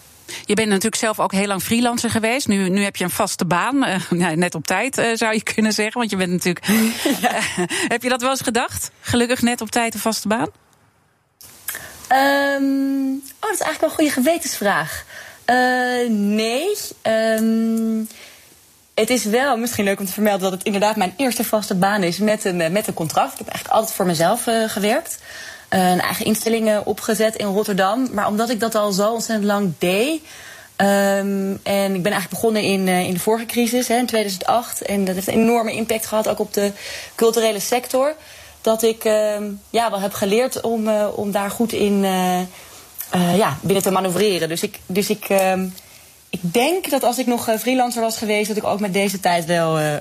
[0.45, 2.47] Je bent natuurlijk zelf ook heel lang freelancer geweest.
[2.47, 3.85] Nu, nu heb je een vaste baan.
[4.13, 5.97] Uh, net op tijd uh, zou je kunnen zeggen.
[5.97, 6.65] Want je bent natuurlijk.
[7.21, 7.31] Ja.
[7.93, 8.91] heb je dat wel eens gedacht?
[9.01, 10.47] Gelukkig net op tijd een vaste baan?
[12.11, 15.05] Um, oh, dat is eigenlijk wel een goede gewetensvraag.
[16.09, 16.77] Nee.
[17.03, 18.07] Um,
[18.93, 22.03] het is wel misschien leuk om te vermelden dat het inderdaad mijn eerste vaste baan
[22.03, 23.31] is met een, met een contract.
[23.31, 25.19] Ik heb eigenlijk altijd voor mezelf gewerkt.
[25.73, 28.07] Eh, een eigen instellingen opgezet in Rotterdam.
[28.11, 30.21] Maar omdat ik dat al zo ontzettend lang deed.
[30.77, 34.81] Um, en ik ben eigenlijk begonnen in, uh, in de vorige crisis, hè, in 2008.
[34.81, 36.71] En dat heeft een enorme impact gehad, ook op de
[37.15, 38.15] culturele sector.
[38.61, 39.35] Dat ik uh,
[39.69, 42.03] ja, wel heb geleerd om, uh, om daar goed in
[43.35, 44.49] ja, binnen te manoeuvreren.
[44.49, 45.67] Dus ik, dus ik ehm,
[46.33, 49.19] ik denk dat als ik nog eh, freelancer was geweest, dat ik ook met deze
[49.19, 49.99] tijd wel uh, uh,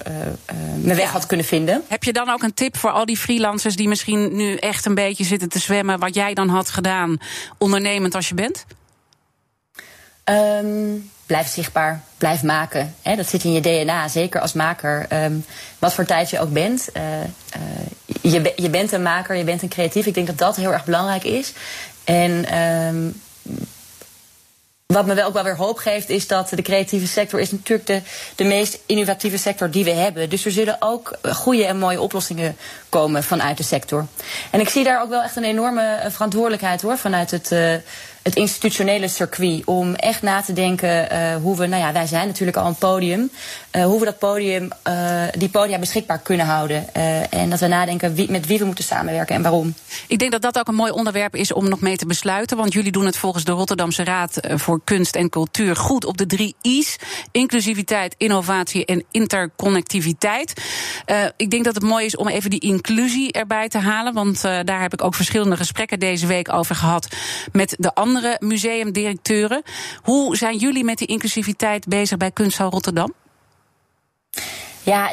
[0.77, 1.83] mijn weg had kunnen vinden.
[1.89, 4.95] Heb je dan ook een tip voor al die freelancers die misschien nu echt een
[4.95, 7.17] beetje zitten te zwemmen, wat jij dan had gedaan,
[7.59, 8.65] ondernemend als je bent?
[10.25, 12.95] Um, blijf zichtbaar, blijf maken.
[13.03, 15.07] Hè, dat zit in je DNA, zeker als maker.
[15.09, 15.35] Ehm,
[15.79, 16.89] wat voor tijd je ook bent.
[16.97, 17.03] Uh,
[18.33, 20.07] je, je bent een maker, je bent een creatief.
[20.07, 21.53] Ik denk dat dat heel erg belangrijk is.
[22.05, 23.21] En um,
[24.93, 27.87] wat me wel ook wel weer hoop geeft, is dat de creatieve sector is natuurlijk
[27.87, 28.01] de,
[28.35, 30.31] de meest innovatieve sector die we hebben.
[30.31, 32.57] Dus er zullen ook goede en mooie oplossingen
[32.89, 34.07] komen vanuit de sector.
[34.51, 37.51] En ik zie daar ook wel echt een enorme verantwoordelijkheid hoor, vanuit het.
[37.53, 37.75] Uh,
[38.23, 39.65] het institutionele circuit.
[39.65, 42.75] Om echt na te denken uh, hoe we, nou ja, wij zijn natuurlijk al een
[42.75, 43.31] podium.
[43.73, 46.95] Uh, hoe we dat podium, uh, die podia beschikbaar kunnen houden.
[47.31, 49.75] en dat we nadenken wie, met wie we moeten samenwerken en waarom.
[50.07, 52.57] Ik denk dat dat ook een mooi onderwerp is om nog mee te besluiten.
[52.57, 56.27] Want jullie doen het volgens de Rotterdamse Raad voor Kunst en Cultuur goed op de
[56.27, 56.97] drie I's:
[57.31, 60.63] inclusiviteit, innovatie en interconnectiviteit.
[61.37, 64.13] ik denk dat het mooi is om even die inclusie erbij te halen.
[64.13, 67.09] Want daar heb ik ook verschillende gesprekken deze week over gehad
[67.53, 69.63] met de andere andere museumdirecteuren.
[70.03, 73.13] Hoe zijn jullie met die inclusiviteit bezig bij Kunsthal Rotterdam?
[74.85, 75.11] Ja,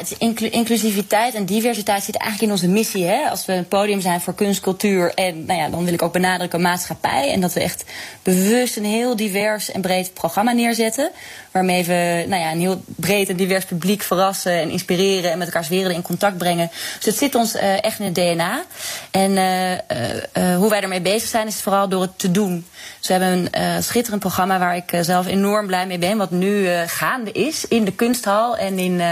[0.50, 3.04] inclusiviteit en diversiteit zit eigenlijk in onze missie.
[3.04, 3.30] Hè?
[3.30, 6.12] Als we een podium zijn voor kunst, cultuur en nou ja, dan wil ik ook
[6.12, 7.30] benadrukken maatschappij.
[7.32, 7.84] En dat we echt
[8.22, 11.10] bewust een heel divers en breed programma neerzetten.
[11.50, 15.46] Waarmee we nou ja, een heel breed en divers publiek verrassen en inspireren en met
[15.46, 16.70] elkaars werelden in contact brengen.
[16.96, 18.62] Dus het zit ons uh, echt in het DNA.
[19.10, 22.66] En uh, uh, hoe wij ermee bezig zijn, is vooral door het te doen.
[22.98, 26.16] Dus we hebben een schitterend programma waar ik zelf enorm blij mee ben.
[26.16, 29.02] Wat nu gaande is in de kunsthal en in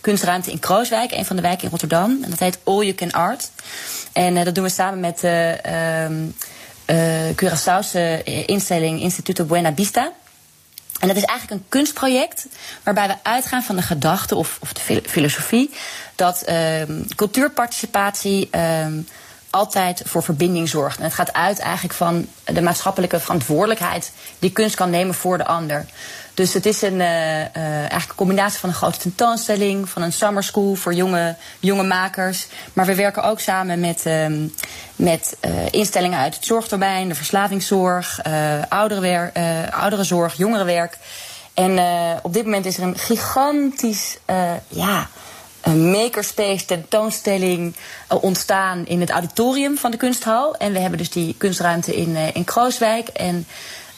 [0.00, 2.18] kunstruimte in Krooswijk, een van de wijken in Rotterdam.
[2.22, 3.50] En dat heet All You Can Art.
[4.12, 5.58] En dat doen we samen met de
[6.90, 10.12] uh, Curaçaose instelling Instituto Buena Vista.
[11.00, 12.46] En dat is eigenlijk een kunstproject
[12.82, 15.70] waarbij we uitgaan van de gedachte of, of de filosofie
[16.14, 18.48] dat um, cultuurparticipatie
[18.84, 19.06] um,
[19.50, 20.98] altijd voor verbinding zorgt.
[20.98, 25.46] En het gaat uit eigenlijk van de maatschappelijke verantwoordelijkheid die kunst kan nemen voor de
[25.46, 25.86] ander.
[26.40, 30.12] Dus het is een, uh, uh, eigenlijk een combinatie van een grote tentoonstelling, van een
[30.12, 32.46] summer school voor jonge, jonge makers.
[32.72, 34.54] Maar we werken ook samen met, um,
[34.96, 38.20] met uh, instellingen uit het zorgdomein, de verslavingszorg,
[38.68, 39.38] ouderenwerk,
[39.70, 40.98] ouderenzorg, jongerenwerk.
[41.54, 41.78] En
[42.22, 44.18] op dit moment is er een gigantisch
[44.68, 45.08] ja,
[45.60, 47.76] een makerspace tentoonstelling
[48.08, 50.56] ontstaan in het auditorium van de kunsthal.
[50.56, 53.08] En we hebben dus die kunstruimte in, in Krooswijk.
[53.08, 53.46] En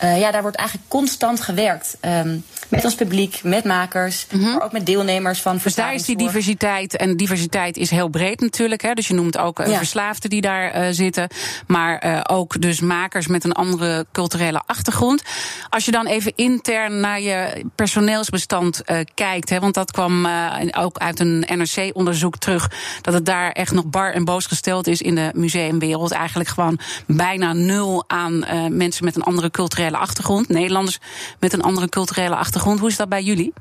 [0.04, 1.96] uh, ja, daar wordt eigenlijk constant gewerkt.
[2.00, 4.52] Um, met ons publiek, met makers, mm -hmm.
[4.52, 6.96] maar ook met deelnemers van Dus daar is die diversiteit.
[6.96, 8.82] En diversiteit is heel breed natuurlijk.
[8.82, 8.92] Hè?
[8.92, 9.76] Dus je noemt ook ja.
[9.76, 11.28] verslaafden die daar uh, zitten.
[11.66, 15.22] Maar ook dus makers met een andere culturele achtergrond.
[15.68, 18.82] Als je dan even intern naar je personeelsbestand
[19.14, 19.50] kijkt.
[19.50, 20.26] Hè, want dat kwam
[20.70, 22.70] ook uit een NRC-onderzoek terug.
[23.00, 26.10] Dat het daar echt nog bar en boos gesteld is in de museumwereld.
[26.10, 30.98] Eigenlijk gewoon bijna nul aan mensen met een andere culturele achtergrond, Nederlanders
[31.40, 32.78] met een andere culturele achtergrond.
[32.78, 33.52] Hoe is dat bij jullie?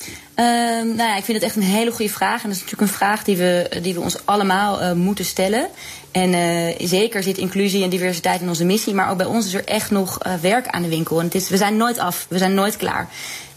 [0.00, 0.44] Uh,
[0.84, 2.42] nou ja, ik vind het echt een hele goede vraag.
[2.42, 5.68] En dat is natuurlijk een vraag die we, die we ons allemaal uh, moeten stellen.
[6.10, 8.94] En uh, zeker zit inclusie en diversiteit in onze missie.
[8.94, 11.18] Maar ook bij ons is er echt nog werk aan de winkel.
[11.18, 13.08] En het is, we zijn nooit af, we zijn nooit klaar.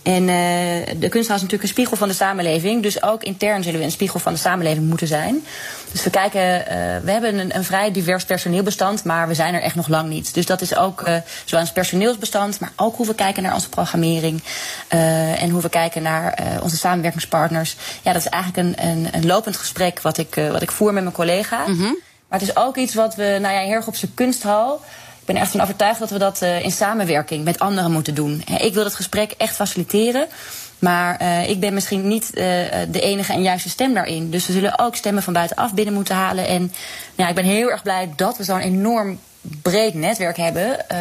[0.04, 0.26] En
[1.00, 2.84] de kunsthal is natuurlijk een spiegel van de samenleving.
[2.84, 5.44] Dus ook intern zullen we een spiegel van de samenleving moeten zijn.
[5.92, 6.66] Dus we kijken, uh,
[7.04, 10.34] we hebben een, een, vrij divers personeelbestand, maar we zijn er echt nog lang niet.
[10.34, 11.16] Dus dat is ook uh,
[11.46, 14.44] zowel ons personeelsbestand, maar ook hoe we kijken naar onze programmering.
[14.88, 17.76] en hoe we kijken naar onze samenwerkingspartners.
[18.02, 21.04] Ja, dat is eigenlijk een, een, een lopend gesprek wat ik, wat ik voer met
[21.04, 21.68] mijn collega.
[21.68, 21.98] Mm -hmm.
[22.28, 24.82] Maar het is ook iets wat we, nou ja, heel erg op zijn kunsthal
[25.20, 28.44] ik ben echt van overtuigd dat we dat in samenwerking met anderen moeten doen.
[28.58, 30.28] Ik wil het gesprek echt faciliteren.
[30.82, 32.44] Maar uh, ik ben misschien niet uh,
[32.90, 34.30] de enige en juiste stem daarin.
[34.30, 36.48] Dus we zullen ook stemmen van buitenaf binnen moeten halen.
[36.48, 36.74] En
[37.16, 40.98] ja, ik ben heel erg blij dat we zo'n enorm breed netwerk hebben uh,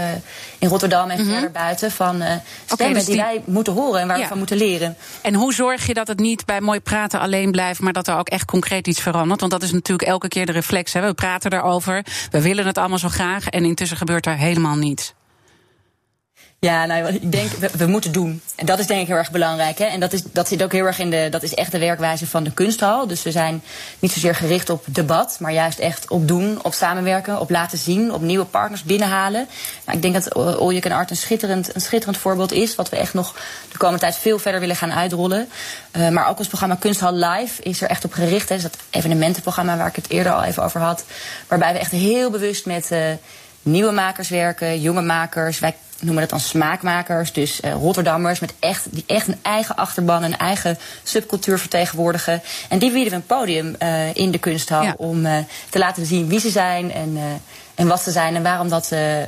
[0.58, 1.32] in Rotterdam en mm -hmm.
[1.32, 3.14] verder buiten van uh, stemmen okay, dus die...
[3.14, 3.22] die...
[3.22, 4.22] wij moeten horen en waar ja.
[4.22, 4.96] we van moeten leren.
[5.22, 8.16] En hoe zorg je dat het niet bij mooi praten alleen blijft, maar dat er
[8.16, 9.40] ook echt concreet iets verandert?
[9.40, 10.92] Want dat is natuurlijk elke keer de reflex.
[10.92, 11.00] Hè?
[11.00, 15.14] We praten erover, we willen het allemaal zo graag en intussen gebeurt er helemaal niets.
[16.66, 18.42] Ja, nou, ik denk, we, moeten doen.
[18.56, 19.78] En dat is denk ik heel erg belangrijk.
[19.78, 19.84] Hè?
[19.84, 22.26] En dat, is, dat zit ook heel erg in de, dat is echt de werkwijze
[22.26, 23.06] van de kunsthal.
[23.06, 23.62] Dus we zijn
[23.98, 28.12] niet zozeer gericht op debat, maar juist echt op doen, op samenwerken, op laten zien,
[28.12, 29.48] op nieuwe partners binnenhalen.
[29.84, 32.96] Nou, ik denk dat All You Art een schitterend, een schitterend voorbeeld is, wat we
[32.96, 33.34] echt nog
[33.72, 35.48] de komende tijd veel verder willen gaan uitrollen.
[35.96, 38.48] Uh, maar ook ons programma Kunsthal Live is er echt op gericht.
[38.48, 38.54] Hè?
[38.54, 41.04] Dus dat evenementenprogramma waar ik het eerder al even over had.
[41.48, 42.98] Waarbij we echt heel bewust met uh,
[43.62, 45.58] nieuwe makers werken, jonge makers.
[46.00, 47.32] Noemen dat dan smaakmakers.
[47.32, 52.42] Dus uh, Rotterdammers met echt, die echt een eigen achterban, een eigen subcultuur vertegenwoordigen.
[52.68, 54.94] En die bieden we een podium uh, in de kunsthal ja.
[54.96, 55.36] om uh,
[55.68, 57.18] te laten zien wie ze zijn en
[57.80, 59.26] en wat ze zijn en waarom dat uh, uh,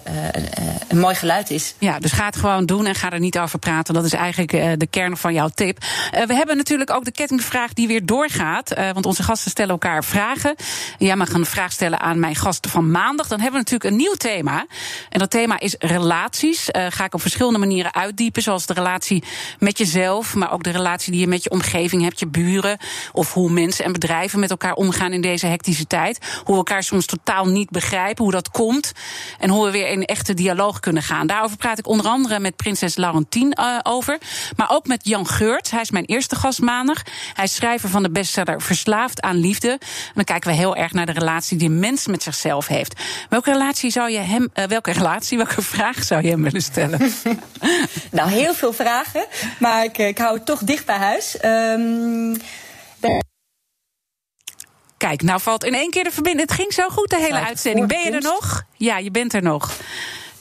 [0.89, 1.75] een mooi geluid is.
[1.79, 3.95] Ja, dus ga het gewoon doen en ga er niet over praten.
[3.95, 5.79] Dat is eigenlijk uh, de kern van jouw tip.
[6.27, 8.75] we hebben natuurlijk ook de kettingvraag die weer doorgaat.
[8.93, 10.55] want onze gasten stellen elkaar vragen.
[10.99, 13.29] Jij mag een vraag stellen aan mijn gasten van maandag.
[13.29, 14.67] Dan hebben we natuurlijk een nieuw thema.
[15.09, 16.69] En dat thema is relaties.
[16.89, 18.43] ga ik op verschillende manieren uitdiepen.
[18.43, 19.25] Zoals de relatie
[19.59, 22.79] met jezelf, maar ook de relatie die je met je omgeving hebt, je buren.
[23.13, 26.19] Of hoe mensen en bedrijven met elkaar omgaan in deze hectische tijd.
[26.37, 28.23] Hoe we elkaar soms totaal niet begrijpen.
[28.23, 28.93] Hoe dat komt.
[29.39, 31.27] En hoe we weer in echte dialoog kunnen gaan.
[31.27, 34.19] Daarover praat ik onder andere met prinses Laurentien uh, over.
[34.57, 35.71] Maar ook met Jan Geurt.
[35.71, 37.03] Hij is mijn eerste gast maandag.
[37.35, 39.79] Hij is schrijver van de bestseller Verslaafd aan Liefde.
[40.15, 43.01] Dan kijken we heel erg naar de relatie die een mens met zichzelf heeft.
[43.29, 47.01] Welke relatie zou je hem, uh, welke relatie, welke vraag zou je hem willen stellen?
[48.11, 49.27] nou, heel veel vragen.
[49.59, 51.37] Maar ik, ik hou het toch dicht bij huis.
[51.45, 52.37] Um,
[55.09, 56.49] Kijk, nou valt in één keer de verbinding.
[56.49, 57.87] Het ging zo goed, de hele uitzending.
[57.87, 58.65] Ben je er nog?
[58.77, 59.73] Ja, je bent er nog.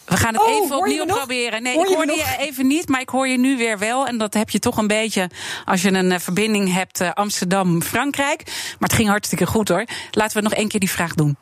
[0.05, 1.63] We gaan het oh, even opnieuw proberen.
[1.63, 4.07] Nee, hoor ik hoorde je, je, even niet, maar ik hoor je nu weer wel.
[4.07, 5.29] En dat heb je toch een beetje
[5.65, 8.43] als je een uh, verbinding hebt uh, Amsterdam-Frankrijk.
[8.45, 9.85] Maar het ging hartstikke goed hoor.
[10.11, 11.37] Laten we nog één keer die vraag doen.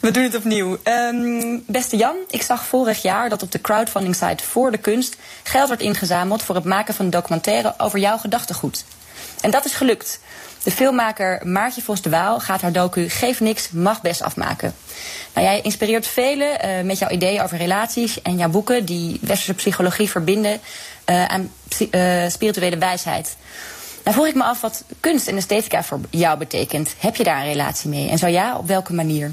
[0.00, 0.78] We doen het opnieuw.
[0.84, 5.16] Um, beste Jan, ik zag vorig jaar dat op de crowdfunding site Voor de Kunst
[5.42, 8.84] geld werd ingezameld voor het maken van een documentaire over jouw gedachtegoed.
[9.40, 10.20] En dat is gelukt.
[10.62, 14.74] De filmmaker Maartje Vos de Waal gaat haar docu Geef niks, mag best afmaken.
[15.34, 19.54] Nou, jij inspireert velen uh, met jouw ideeën over relaties en jouw boeken die westerse
[19.54, 20.60] psychologie verbinden
[21.06, 21.50] uh, aan
[21.90, 23.36] uh, spirituele wijsheid.
[24.04, 26.94] Nou vroeg ik me af wat kunst en esthetica voor jou betekent.
[26.98, 28.08] Heb je daar een relatie mee?
[28.08, 29.32] En zo ja, op welke manier?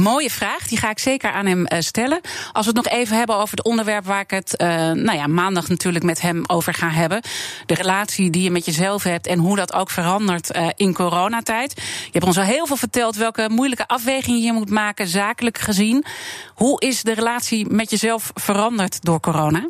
[0.00, 2.20] Mooie vraag, die ga ik zeker aan hem uh, stellen.
[2.52, 5.26] Als we het nog even hebben over het onderwerp waar ik het uh, nou ja,
[5.26, 7.22] maandag natuurlijk met hem over ga hebben.
[7.66, 11.72] De relatie die je met jezelf hebt en hoe dat ook verandert uh, in coronatijd.
[11.76, 16.04] Je hebt ons al heel veel verteld welke moeilijke afwegingen je moet maken, zakelijk gezien.
[16.54, 19.68] Hoe is de relatie met jezelf veranderd door corona?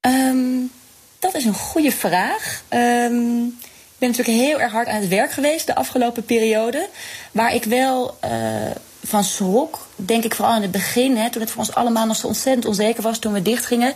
[0.00, 0.70] Um,
[1.18, 2.62] dat is een goede vraag.
[2.70, 3.58] Um
[3.98, 6.88] ben natuurlijk heel erg hard aan het werk geweest de afgelopen periode.
[7.32, 8.30] Waar ik wel uh,
[9.04, 12.16] van schrok, denk ik vooral in het begin, hè, toen het voor ons allemaal nog
[12.16, 13.94] zo ontzettend onzeker was toen we dichtgingen.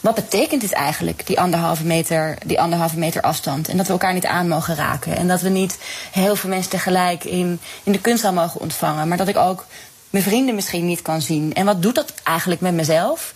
[0.00, 3.68] Wat betekent dit eigenlijk, die anderhalve, meter, die anderhalve meter afstand?
[3.68, 5.16] En dat we elkaar niet aan mogen raken.
[5.16, 5.78] En dat we niet
[6.12, 9.08] heel veel mensen tegelijk in, in de kunsthal mogen ontvangen.
[9.08, 9.66] Maar dat ik ook
[10.10, 11.54] mijn vrienden misschien niet kan zien.
[11.54, 13.34] En wat doet dat eigenlijk met mezelf?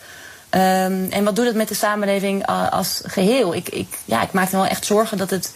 [0.50, 3.54] Um, en wat doet het met de samenleving als geheel?
[3.54, 5.52] Ik, ik, ja, ik maak me wel echt zorgen dat het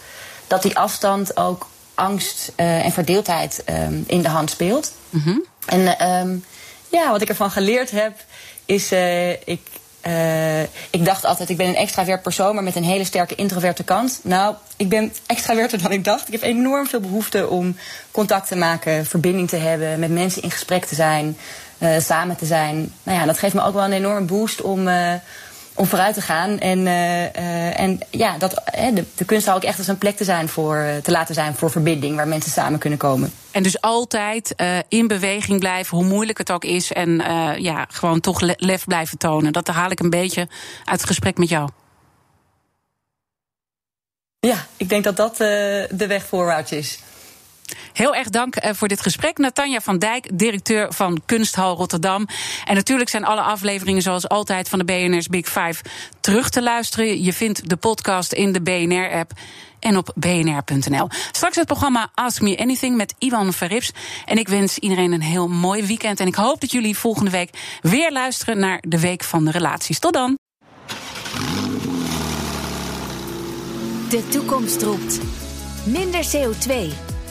[0.47, 4.93] dat die afstand ook angst uh, en verdeeldheid um, in de hand speelt.
[5.09, 5.43] Mm -hmm.
[5.65, 6.45] En um,
[6.89, 8.13] ja, wat ik ervan geleerd heb,
[8.65, 9.61] is uh, ik.
[10.07, 13.83] Uh, ik dacht altijd, ik ben een extravert persoon, maar met een hele sterke introverte
[13.83, 14.19] kant.
[14.23, 16.27] Nou, ik ben extraverter dan ik dacht.
[16.27, 17.77] Ik heb enorm veel behoefte om
[18.11, 21.37] contact te maken, verbinding te hebben, met mensen in gesprek te zijn,
[21.99, 22.93] samen te zijn.
[23.03, 24.87] Nou ja, dat geeft me ook wel een enorme boost om,
[25.75, 26.59] om vooruit te gaan.
[26.59, 28.61] En, uh, uh, en ja, dat,
[28.93, 31.55] de, de kunst zou ook echt als een plek te, zijn voor, te laten zijn
[31.55, 33.33] voor verbinding, waar mensen samen kunnen komen.
[33.51, 34.55] En dus altijd
[34.87, 36.93] in beweging blijven, hoe moeilijk het ook is.
[36.93, 37.09] En
[37.57, 39.53] ja, gewoon toch lef blijven tonen.
[39.53, 40.47] Dat haal ik een beetje
[40.85, 41.69] uit het gesprek met jou.
[44.39, 46.99] Ja, ik denk dat dat de weg voorwaarts is.
[47.93, 49.37] Heel erg dank uh, voor dit gesprek.
[49.37, 52.27] Natanja van Dijk, directeur van Kunsthal Rotterdam.
[52.65, 55.83] En natuurlijk zijn alle afleveringen zoals altijd van de BNR's Big Five
[56.19, 57.23] terug te luisteren.
[57.23, 59.31] Je vindt de podcast in de BNR-app
[59.79, 61.07] en op bnr.nl.
[61.31, 63.91] Straks het programma Ask Me Anything met Ivan Verrips.
[64.25, 66.19] En ik wens iedereen een heel mooi weekend.
[66.19, 67.49] En ik hoop dat jullie volgende week
[67.81, 69.99] weer luisteren naar de Week van de Relaties.
[69.99, 70.37] Tot dan.
[74.09, 75.19] De toekomst roept.
[75.85, 77.04] Minder CO2